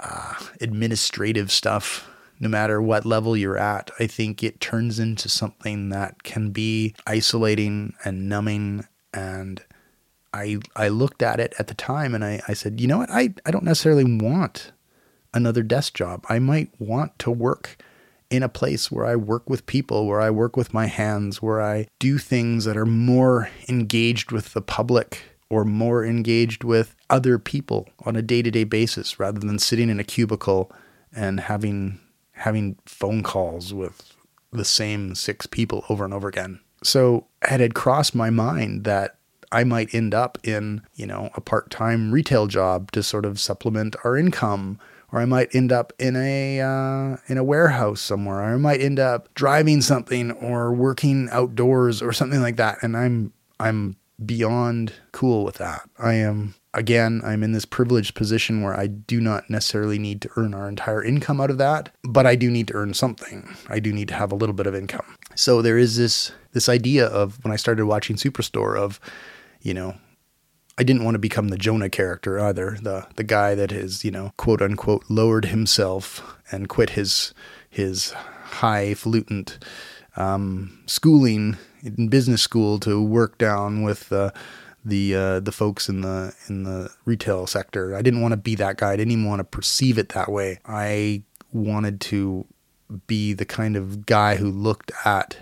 uh, 0.00 0.34
administrative 0.60 1.50
stuff, 1.50 2.08
no 2.40 2.48
matter 2.48 2.80
what 2.80 3.04
level 3.04 3.36
you're 3.36 3.58
at, 3.58 3.90
I 3.98 4.06
think 4.06 4.42
it 4.42 4.60
turns 4.60 4.98
into 4.98 5.28
something 5.28 5.88
that 5.90 6.22
can 6.22 6.50
be 6.50 6.94
isolating 7.06 7.94
and 8.04 8.28
numbing. 8.28 8.86
And 9.12 9.62
I 10.32 10.58
I 10.76 10.88
looked 10.88 11.22
at 11.22 11.40
it 11.40 11.54
at 11.58 11.68
the 11.68 11.74
time 11.74 12.14
and 12.14 12.24
I, 12.24 12.40
I 12.46 12.54
said, 12.54 12.80
you 12.80 12.86
know 12.86 12.98
what, 12.98 13.10
I, 13.10 13.34
I 13.44 13.50
don't 13.50 13.64
necessarily 13.64 14.04
want 14.04 14.72
another 15.34 15.62
desk 15.62 15.94
job. 15.94 16.24
I 16.28 16.38
might 16.38 16.70
want 16.78 17.18
to 17.20 17.30
work 17.30 17.82
in 18.30 18.42
a 18.42 18.48
place 18.48 18.90
where 18.90 19.06
I 19.06 19.16
work 19.16 19.48
with 19.48 19.66
people, 19.66 20.06
where 20.06 20.20
I 20.20 20.30
work 20.30 20.56
with 20.56 20.74
my 20.74 20.86
hands, 20.86 21.40
where 21.40 21.62
I 21.62 21.86
do 21.98 22.18
things 22.18 22.64
that 22.66 22.76
are 22.76 22.86
more 22.86 23.48
engaged 23.68 24.32
with 24.32 24.52
the 24.52 24.60
public 24.60 25.22
or 25.50 25.64
more 25.64 26.04
engaged 26.04 26.62
with 26.62 26.94
other 27.08 27.38
people 27.38 27.88
on 28.04 28.16
a 28.16 28.22
day-to-day 28.22 28.64
basis 28.64 29.18
rather 29.18 29.40
than 29.40 29.58
sitting 29.58 29.88
in 29.88 29.98
a 29.98 30.04
cubicle 30.04 30.70
and 31.10 31.40
having 31.40 31.98
having 32.38 32.76
phone 32.86 33.22
calls 33.22 33.74
with 33.74 34.14
the 34.52 34.64
same 34.64 35.14
six 35.14 35.46
people 35.46 35.84
over 35.88 36.04
and 36.04 36.14
over 36.14 36.28
again. 36.28 36.60
So 36.82 37.26
it 37.42 37.60
had 37.60 37.74
crossed 37.74 38.14
my 38.14 38.30
mind 38.30 38.84
that 38.84 39.16
I 39.50 39.64
might 39.64 39.94
end 39.94 40.14
up 40.14 40.38
in, 40.42 40.82
you 40.94 41.06
know, 41.06 41.30
a 41.34 41.40
part-time 41.40 42.12
retail 42.12 42.46
job 42.46 42.92
to 42.92 43.02
sort 43.02 43.24
of 43.24 43.40
supplement 43.40 43.96
our 44.04 44.16
income, 44.16 44.78
or 45.10 45.20
I 45.20 45.24
might 45.24 45.54
end 45.54 45.72
up 45.72 45.92
in 45.98 46.16
a 46.16 46.60
uh, 46.60 47.16
in 47.28 47.38
a 47.38 47.44
warehouse 47.44 48.00
somewhere, 48.00 48.40
or 48.40 48.54
I 48.54 48.56
might 48.56 48.80
end 48.80 49.00
up 49.00 49.32
driving 49.34 49.80
something 49.80 50.32
or 50.32 50.72
working 50.72 51.28
outdoors 51.32 52.02
or 52.02 52.12
something 52.12 52.42
like 52.42 52.56
that. 52.56 52.78
And 52.82 52.96
I'm 52.96 53.32
I'm 53.58 53.96
beyond 54.24 54.92
cool 55.12 55.44
with 55.44 55.56
that. 55.56 55.88
I 55.98 56.14
am, 56.14 56.54
again, 56.74 57.20
I'm 57.24 57.42
in 57.42 57.52
this 57.52 57.64
privileged 57.64 58.14
position 58.14 58.62
where 58.62 58.78
I 58.78 58.86
do 58.86 59.20
not 59.20 59.48
necessarily 59.48 59.98
need 59.98 60.20
to 60.22 60.30
earn 60.36 60.54
our 60.54 60.68
entire 60.68 61.02
income 61.02 61.40
out 61.40 61.50
of 61.50 61.58
that, 61.58 61.94
but 62.02 62.26
I 62.26 62.34
do 62.34 62.50
need 62.50 62.68
to 62.68 62.74
earn 62.74 62.94
something. 62.94 63.48
I 63.68 63.78
do 63.78 63.92
need 63.92 64.08
to 64.08 64.14
have 64.14 64.32
a 64.32 64.36
little 64.36 64.54
bit 64.54 64.66
of 64.66 64.74
income. 64.74 65.16
So 65.34 65.62
there 65.62 65.78
is 65.78 65.96
this 65.96 66.32
this 66.52 66.68
idea 66.68 67.06
of 67.06 67.42
when 67.44 67.52
I 67.52 67.56
started 67.56 67.86
watching 67.86 68.16
Superstore 68.16 68.76
of, 68.76 68.98
you 69.60 69.74
know, 69.74 69.94
I 70.78 70.82
didn't 70.82 71.04
want 71.04 71.14
to 71.14 71.20
become 71.20 71.48
the 71.48 71.56
Jonah 71.56 71.90
character 71.90 72.40
either, 72.40 72.78
the 72.82 73.06
the 73.16 73.24
guy 73.24 73.54
that 73.54 73.70
has, 73.70 74.04
you 74.04 74.10
know, 74.10 74.32
quote 74.36 74.62
unquote 74.62 75.04
lowered 75.08 75.46
himself 75.46 76.36
and 76.50 76.68
quit 76.68 76.90
his 76.90 77.34
his 77.68 78.14
highfalutin 78.44 79.46
um, 80.18 80.78
schooling 80.86 81.56
in 81.82 82.08
business 82.08 82.42
school 82.42 82.78
to 82.80 83.02
work 83.02 83.38
down 83.38 83.82
with 83.82 84.12
uh, 84.12 84.30
the 84.84 85.14
uh, 85.14 85.40
the 85.40 85.52
folks 85.52 85.88
in 85.88 86.02
the 86.02 86.34
in 86.48 86.64
the 86.64 86.90
retail 87.04 87.46
sector. 87.46 87.96
I 87.96 88.02
didn't 88.02 88.20
want 88.20 88.32
to 88.32 88.36
be 88.36 88.54
that 88.56 88.76
guy. 88.76 88.92
I 88.92 88.96
didn't 88.96 89.12
even 89.12 89.26
want 89.26 89.40
to 89.40 89.44
perceive 89.44 89.96
it 89.96 90.10
that 90.10 90.30
way. 90.30 90.58
I 90.66 91.22
wanted 91.52 92.00
to 92.02 92.46
be 93.06 93.32
the 93.32 93.44
kind 93.44 93.76
of 93.76 94.06
guy 94.06 94.36
who 94.36 94.50
looked 94.50 94.92
at 95.04 95.36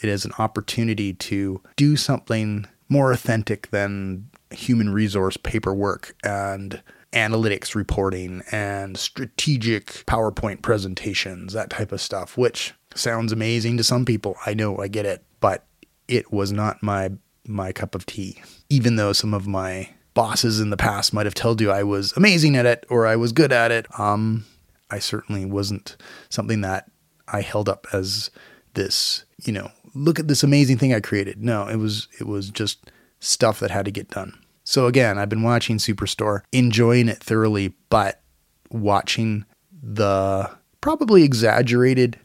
it 0.00 0.08
as 0.08 0.24
an 0.24 0.32
opportunity 0.38 1.14
to 1.14 1.60
do 1.76 1.96
something 1.96 2.66
more 2.88 3.12
authentic 3.12 3.70
than 3.70 4.28
human 4.50 4.90
resource 4.90 5.36
paperwork 5.36 6.14
and 6.24 6.82
analytics 7.12 7.74
reporting 7.74 8.42
and 8.50 8.96
strategic 8.96 9.86
PowerPoint 10.06 10.62
presentations, 10.62 11.52
that 11.52 11.70
type 11.70 11.92
of 11.92 12.00
stuff, 12.00 12.36
which 12.36 12.74
sounds 12.94 13.32
amazing 13.32 13.76
to 13.76 13.84
some 13.84 14.04
people. 14.04 14.36
I 14.46 14.54
know, 14.54 14.78
I 14.78 14.88
get 14.88 15.06
it, 15.06 15.24
but 15.40 15.66
it 16.08 16.32
was 16.32 16.52
not 16.52 16.82
my 16.82 17.10
my 17.46 17.72
cup 17.72 17.94
of 17.94 18.06
tea. 18.06 18.40
Even 18.68 18.96
though 18.96 19.12
some 19.12 19.34
of 19.34 19.46
my 19.46 19.88
bosses 20.14 20.60
in 20.60 20.70
the 20.70 20.76
past 20.76 21.12
might 21.12 21.26
have 21.26 21.34
told 21.34 21.60
you 21.60 21.70
I 21.70 21.82
was 21.82 22.12
amazing 22.16 22.56
at 22.56 22.66
it 22.66 22.86
or 22.88 23.06
I 23.06 23.16
was 23.16 23.32
good 23.32 23.52
at 23.52 23.72
it, 23.72 23.86
um, 23.98 24.44
I 24.90 24.98
certainly 24.98 25.44
wasn't 25.44 25.96
something 26.28 26.60
that 26.60 26.90
I 27.28 27.40
held 27.40 27.68
up 27.68 27.86
as 27.92 28.30
this, 28.74 29.24
you 29.44 29.52
know, 29.52 29.70
look 29.94 30.18
at 30.18 30.28
this 30.28 30.42
amazing 30.42 30.78
thing 30.78 30.94
I 30.94 31.00
created. 31.00 31.42
No, 31.42 31.66
it 31.66 31.76
was 31.76 32.08
it 32.20 32.26
was 32.26 32.50
just 32.50 32.90
stuff 33.20 33.60
that 33.60 33.70
had 33.70 33.84
to 33.86 33.90
get 33.90 34.10
done. 34.10 34.38
So 34.64 34.86
again, 34.86 35.18
I've 35.18 35.28
been 35.28 35.42
watching 35.42 35.78
Superstore, 35.78 36.42
enjoying 36.52 37.08
it 37.08 37.22
thoroughly, 37.22 37.74
but 37.88 38.22
watching 38.70 39.44
the 39.82 40.50
probably 40.80 41.24
exaggerated 41.24 42.18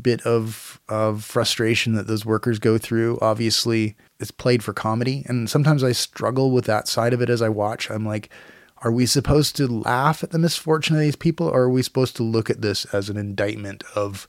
bit 0.00 0.22
of 0.22 0.80
of 0.88 1.24
frustration 1.24 1.94
that 1.94 2.06
those 2.06 2.24
workers 2.24 2.58
go 2.58 2.78
through. 2.78 3.18
Obviously, 3.20 3.96
it's 4.20 4.30
played 4.30 4.62
for 4.62 4.72
comedy, 4.72 5.24
and 5.26 5.48
sometimes 5.48 5.82
I 5.84 5.92
struggle 5.92 6.50
with 6.50 6.64
that 6.66 6.88
side 6.88 7.12
of 7.12 7.20
it 7.20 7.30
as 7.30 7.42
I 7.42 7.48
watch. 7.48 7.90
I'm 7.90 8.06
like, 8.06 8.30
are 8.78 8.92
we 8.92 9.06
supposed 9.06 9.56
to 9.56 9.66
laugh 9.66 10.22
at 10.22 10.30
the 10.30 10.38
misfortune 10.38 10.96
of 10.96 11.02
these 11.02 11.16
people, 11.16 11.46
or 11.48 11.62
are 11.62 11.70
we 11.70 11.82
supposed 11.82 12.16
to 12.16 12.22
look 12.22 12.50
at 12.50 12.62
this 12.62 12.84
as 12.86 13.08
an 13.08 13.16
indictment 13.16 13.84
of 13.94 14.26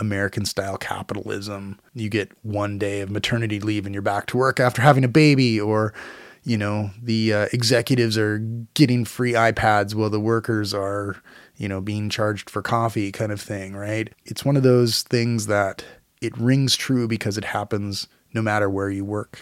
American 0.00 0.44
style 0.44 0.76
capitalism? 0.76 1.78
You 1.94 2.08
get 2.08 2.32
one 2.42 2.78
day 2.78 3.00
of 3.00 3.10
maternity 3.10 3.60
leave 3.60 3.86
and 3.86 3.94
you're 3.94 4.02
back 4.02 4.26
to 4.26 4.36
work 4.36 4.58
after 4.58 4.82
having 4.82 5.04
a 5.04 5.08
baby, 5.08 5.60
or 5.60 5.94
you 6.44 6.58
know, 6.58 6.90
the 7.02 7.32
uh, 7.32 7.46
executives 7.52 8.18
are 8.18 8.38
getting 8.74 9.04
free 9.04 9.32
iPads 9.32 9.94
while 9.94 10.10
the 10.10 10.20
workers 10.20 10.74
are 10.74 11.16
you 11.56 11.68
know, 11.68 11.80
being 11.80 12.10
charged 12.10 12.50
for 12.50 12.62
coffee 12.62 13.12
kind 13.12 13.32
of 13.32 13.40
thing, 13.40 13.74
right? 13.74 14.12
It's 14.24 14.44
one 14.44 14.56
of 14.56 14.62
those 14.62 15.02
things 15.02 15.46
that 15.46 15.84
it 16.20 16.36
rings 16.36 16.76
true 16.76 17.06
because 17.06 17.38
it 17.38 17.44
happens 17.44 18.08
no 18.32 18.42
matter 18.42 18.68
where 18.68 18.90
you 18.90 19.04
work. 19.04 19.40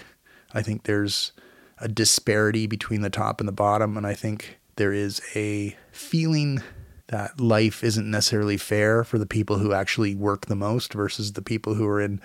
I 0.52 0.62
think 0.62 0.82
there's 0.82 1.32
a 1.78 1.88
disparity 1.88 2.66
between 2.66 3.00
the 3.00 3.10
top 3.10 3.40
and 3.40 3.48
the 3.48 3.52
bottom, 3.52 3.96
and 3.96 4.06
I 4.06 4.14
think 4.14 4.58
there 4.76 4.92
is 4.92 5.20
a 5.34 5.76
feeling 5.90 6.62
that 7.08 7.40
life 7.40 7.84
isn't 7.84 8.10
necessarily 8.10 8.56
fair 8.56 9.04
for 9.04 9.18
the 9.18 9.26
people 9.26 9.58
who 9.58 9.72
actually 9.72 10.14
work 10.14 10.46
the 10.46 10.56
most 10.56 10.92
versus 10.92 11.32
the 11.32 11.42
people 11.42 11.74
who 11.74 11.86
are 11.86 12.00
in 12.00 12.20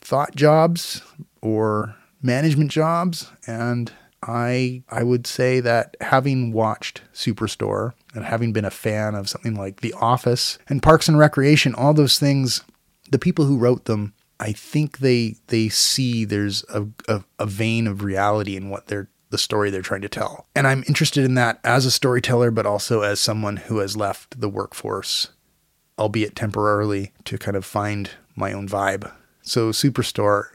thought 0.00 0.34
jobs 0.34 1.02
or 1.40 1.96
management 2.22 2.70
jobs. 2.70 3.30
And 3.46 3.92
I 4.22 4.82
I 4.88 5.02
would 5.02 5.26
say 5.26 5.60
that 5.60 5.96
having 6.00 6.52
watched 6.52 7.02
Superstore 7.12 7.92
and 8.14 8.24
having 8.24 8.52
been 8.52 8.64
a 8.64 8.70
fan 8.70 9.14
of 9.14 9.28
something 9.28 9.54
like 9.54 9.80
The 9.80 9.94
Office 9.94 10.58
and 10.68 10.82
Parks 10.82 11.08
and 11.08 11.18
Recreation, 11.18 11.74
all 11.74 11.94
those 11.94 12.18
things, 12.18 12.62
the 13.10 13.18
people 13.18 13.44
who 13.44 13.58
wrote 13.58 13.86
them, 13.86 14.14
I 14.40 14.52
think 14.52 14.98
they 14.98 15.36
they 15.48 15.68
see 15.68 16.24
there's 16.24 16.64
a, 16.68 16.86
a, 17.08 17.24
a 17.38 17.46
vein 17.46 17.86
of 17.86 18.02
reality 18.02 18.56
in 18.56 18.70
what 18.70 18.88
they're 18.88 19.08
the 19.32 19.38
story 19.38 19.70
they're 19.70 19.82
trying 19.82 20.02
to 20.02 20.08
tell. 20.08 20.46
And 20.54 20.66
I'm 20.66 20.84
interested 20.86 21.24
in 21.24 21.34
that 21.34 21.58
as 21.64 21.86
a 21.86 21.90
storyteller, 21.90 22.50
but 22.50 22.66
also 22.66 23.00
as 23.00 23.18
someone 23.18 23.56
who 23.56 23.78
has 23.78 23.96
left 23.96 24.40
the 24.40 24.48
workforce, 24.48 25.30
albeit 25.98 26.36
temporarily, 26.36 27.12
to 27.24 27.38
kind 27.38 27.56
of 27.56 27.64
find 27.64 28.10
my 28.36 28.52
own 28.52 28.68
vibe. 28.68 29.10
So, 29.40 29.70
Superstore, 29.70 30.48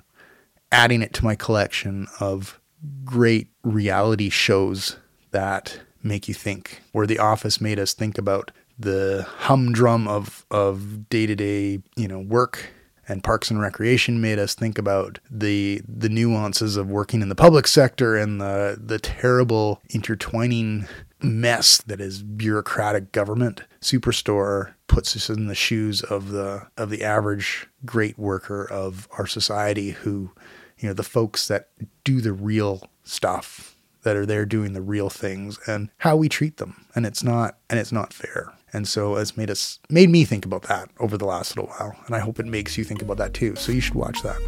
adding 0.71 1.01
it 1.01 1.11
to 1.13 1.25
my 1.25 1.35
collection 1.35 2.07
of 2.19 2.61
great 3.03 3.49
reality 3.63 4.29
shows 4.29 4.97
that 5.31 5.81
make 6.07 6.27
you 6.27 6.33
think, 6.33 6.81
where 6.91 7.07
The 7.07 7.19
Office 7.19 7.59
made 7.61 7.79
us 7.79 7.93
think 7.93 8.17
about 8.17 8.51
the 8.79 9.25
humdrum 9.27 10.07
of 10.07 10.45
of 10.51 11.09
day 11.09 11.25
to 11.25 11.35
day, 11.35 11.81
you 11.95 12.07
know, 12.07 12.19
work 12.19 12.71
and 13.07 13.23
Parks 13.23 13.49
and 13.49 13.59
Recreation 13.59 14.19
made 14.19 14.39
us 14.39 14.53
think 14.53 14.77
about 14.77 15.19
the 15.29 15.81
the 15.87 16.09
nuances 16.09 16.77
of 16.77 16.89
working 16.89 17.21
in 17.21 17.29
the 17.29 17.35
public 17.35 17.67
sector 17.67 18.15
and 18.15 18.41
the 18.41 18.77
the 18.79 18.99
terrible 18.99 19.81
intertwining 19.89 20.87
mess 21.21 21.79
that 21.79 22.01
is 22.01 22.21
bureaucratic 22.21 23.11
government. 23.11 23.61
Superstore 23.81 24.73
puts 24.87 25.15
us 25.15 25.29
in 25.29 25.47
the 25.47 25.55
shoes 25.55 26.01
of 26.03 26.31
the 26.31 26.67
of 26.77 26.89
the 26.89 27.03
average 27.03 27.67
great 27.85 28.17
worker 28.19 28.69
of 28.69 29.07
our 29.17 29.27
society 29.27 29.91
who, 29.91 30.31
you 30.77 30.87
know, 30.87 30.93
the 30.93 31.03
folks 31.03 31.47
that 31.47 31.69
do 32.03 32.21
the 32.21 32.33
real 32.33 32.89
stuff 33.03 33.76
that 34.07 34.15
are 34.15 34.25
there 34.25 34.45
doing 34.45 34.71
the 34.71 34.81
real 34.81 35.09
things 35.09 35.59
and 35.67 35.89
how 35.97 36.15
we 36.15 36.29
treat 36.29 36.55
them. 36.55 36.85
And 36.95 37.05
it's 37.05 37.23
not 37.23 37.57
and 37.69 37.77
it's 37.77 37.91
not 37.91 38.13
fair. 38.13 38.53
And 38.71 38.87
so 38.87 39.17
it's 39.17 39.35
made 39.35 39.51
us 39.51 39.79
made 39.89 40.09
me 40.09 40.23
think 40.23 40.45
about 40.45 40.61
that 40.63 40.89
over 41.01 41.17
the 41.17 41.25
last 41.25 41.57
little 41.57 41.69
while. 41.71 41.93
And 42.05 42.15
I 42.15 42.19
hope 42.19 42.39
it 42.39 42.45
makes 42.45 42.77
you 42.77 42.85
think 42.85 43.01
about 43.01 43.17
that 43.17 43.33
too. 43.33 43.57
So 43.57 43.73
you 43.73 43.81
should 43.81 43.95
watch 43.95 44.21
that. 44.21 44.39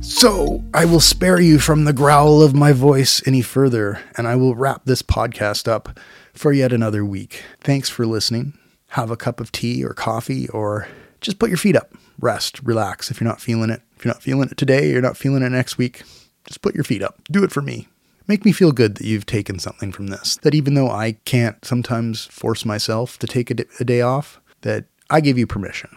So, 0.00 0.64
I 0.72 0.86
will 0.86 1.00
spare 1.00 1.38
you 1.38 1.58
from 1.60 1.84
the 1.84 1.92
growl 1.92 2.42
of 2.42 2.54
my 2.54 2.72
voice 2.72 3.22
any 3.24 3.42
further, 3.42 4.00
and 4.16 4.26
I 4.26 4.34
will 4.34 4.56
wrap 4.56 4.84
this 4.84 5.02
podcast 5.02 5.68
up 5.68 6.00
for 6.32 6.52
yet 6.52 6.72
another 6.72 7.04
week. 7.04 7.44
Thanks 7.60 7.88
for 7.88 8.04
listening. 8.04 8.58
Have 8.88 9.10
a 9.10 9.16
cup 9.16 9.40
of 9.40 9.52
tea 9.52 9.84
or 9.84 9.92
coffee, 9.94 10.48
or 10.48 10.88
just 11.20 11.38
put 11.38 11.50
your 11.50 11.58
feet 11.58 11.76
up, 11.76 11.92
rest, 12.20 12.60
relax 12.62 13.10
if 13.10 13.20
you're 13.20 13.28
not 13.28 13.40
feeling 13.40 13.70
it. 13.70 13.82
If 13.96 14.04
you're 14.04 14.14
not 14.14 14.22
feeling 14.22 14.48
it 14.48 14.56
today, 14.56 14.90
you're 14.90 15.02
not 15.02 15.16
feeling 15.16 15.42
it 15.42 15.50
next 15.50 15.76
week, 15.78 16.02
just 16.46 16.62
put 16.62 16.74
your 16.74 16.84
feet 16.84 17.02
up. 17.02 17.20
Do 17.30 17.44
it 17.44 17.52
for 17.52 17.60
me. 17.62 17.88
Make 18.26 18.44
me 18.44 18.52
feel 18.52 18.72
good 18.72 18.96
that 18.96 19.06
you've 19.06 19.26
taken 19.26 19.58
something 19.58 19.90
from 19.90 20.08
this. 20.08 20.36
That 20.42 20.54
even 20.54 20.74
though 20.74 20.90
I 20.90 21.12
can't 21.24 21.62
sometimes 21.64 22.26
force 22.26 22.64
myself 22.64 23.18
to 23.20 23.26
take 23.26 23.50
a, 23.50 23.54
d- 23.54 23.64
a 23.80 23.84
day 23.84 24.02
off, 24.02 24.40
that 24.60 24.84
I 25.10 25.20
give 25.20 25.38
you 25.38 25.46
permission. 25.46 25.96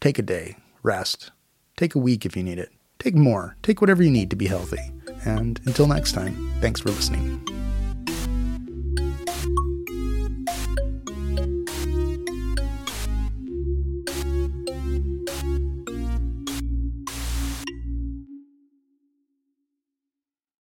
Take 0.00 0.18
a 0.18 0.22
day, 0.22 0.56
rest. 0.82 1.32
Take 1.76 1.94
a 1.94 1.98
week 1.98 2.24
if 2.24 2.36
you 2.36 2.42
need 2.42 2.58
it. 2.58 2.70
Take 2.98 3.14
more. 3.14 3.56
Take 3.62 3.80
whatever 3.80 4.02
you 4.02 4.10
need 4.10 4.30
to 4.30 4.36
be 4.36 4.46
healthy. 4.46 4.92
And 5.24 5.60
until 5.64 5.86
next 5.86 6.12
time, 6.12 6.52
thanks 6.60 6.80
for 6.80 6.90
listening. 6.90 7.65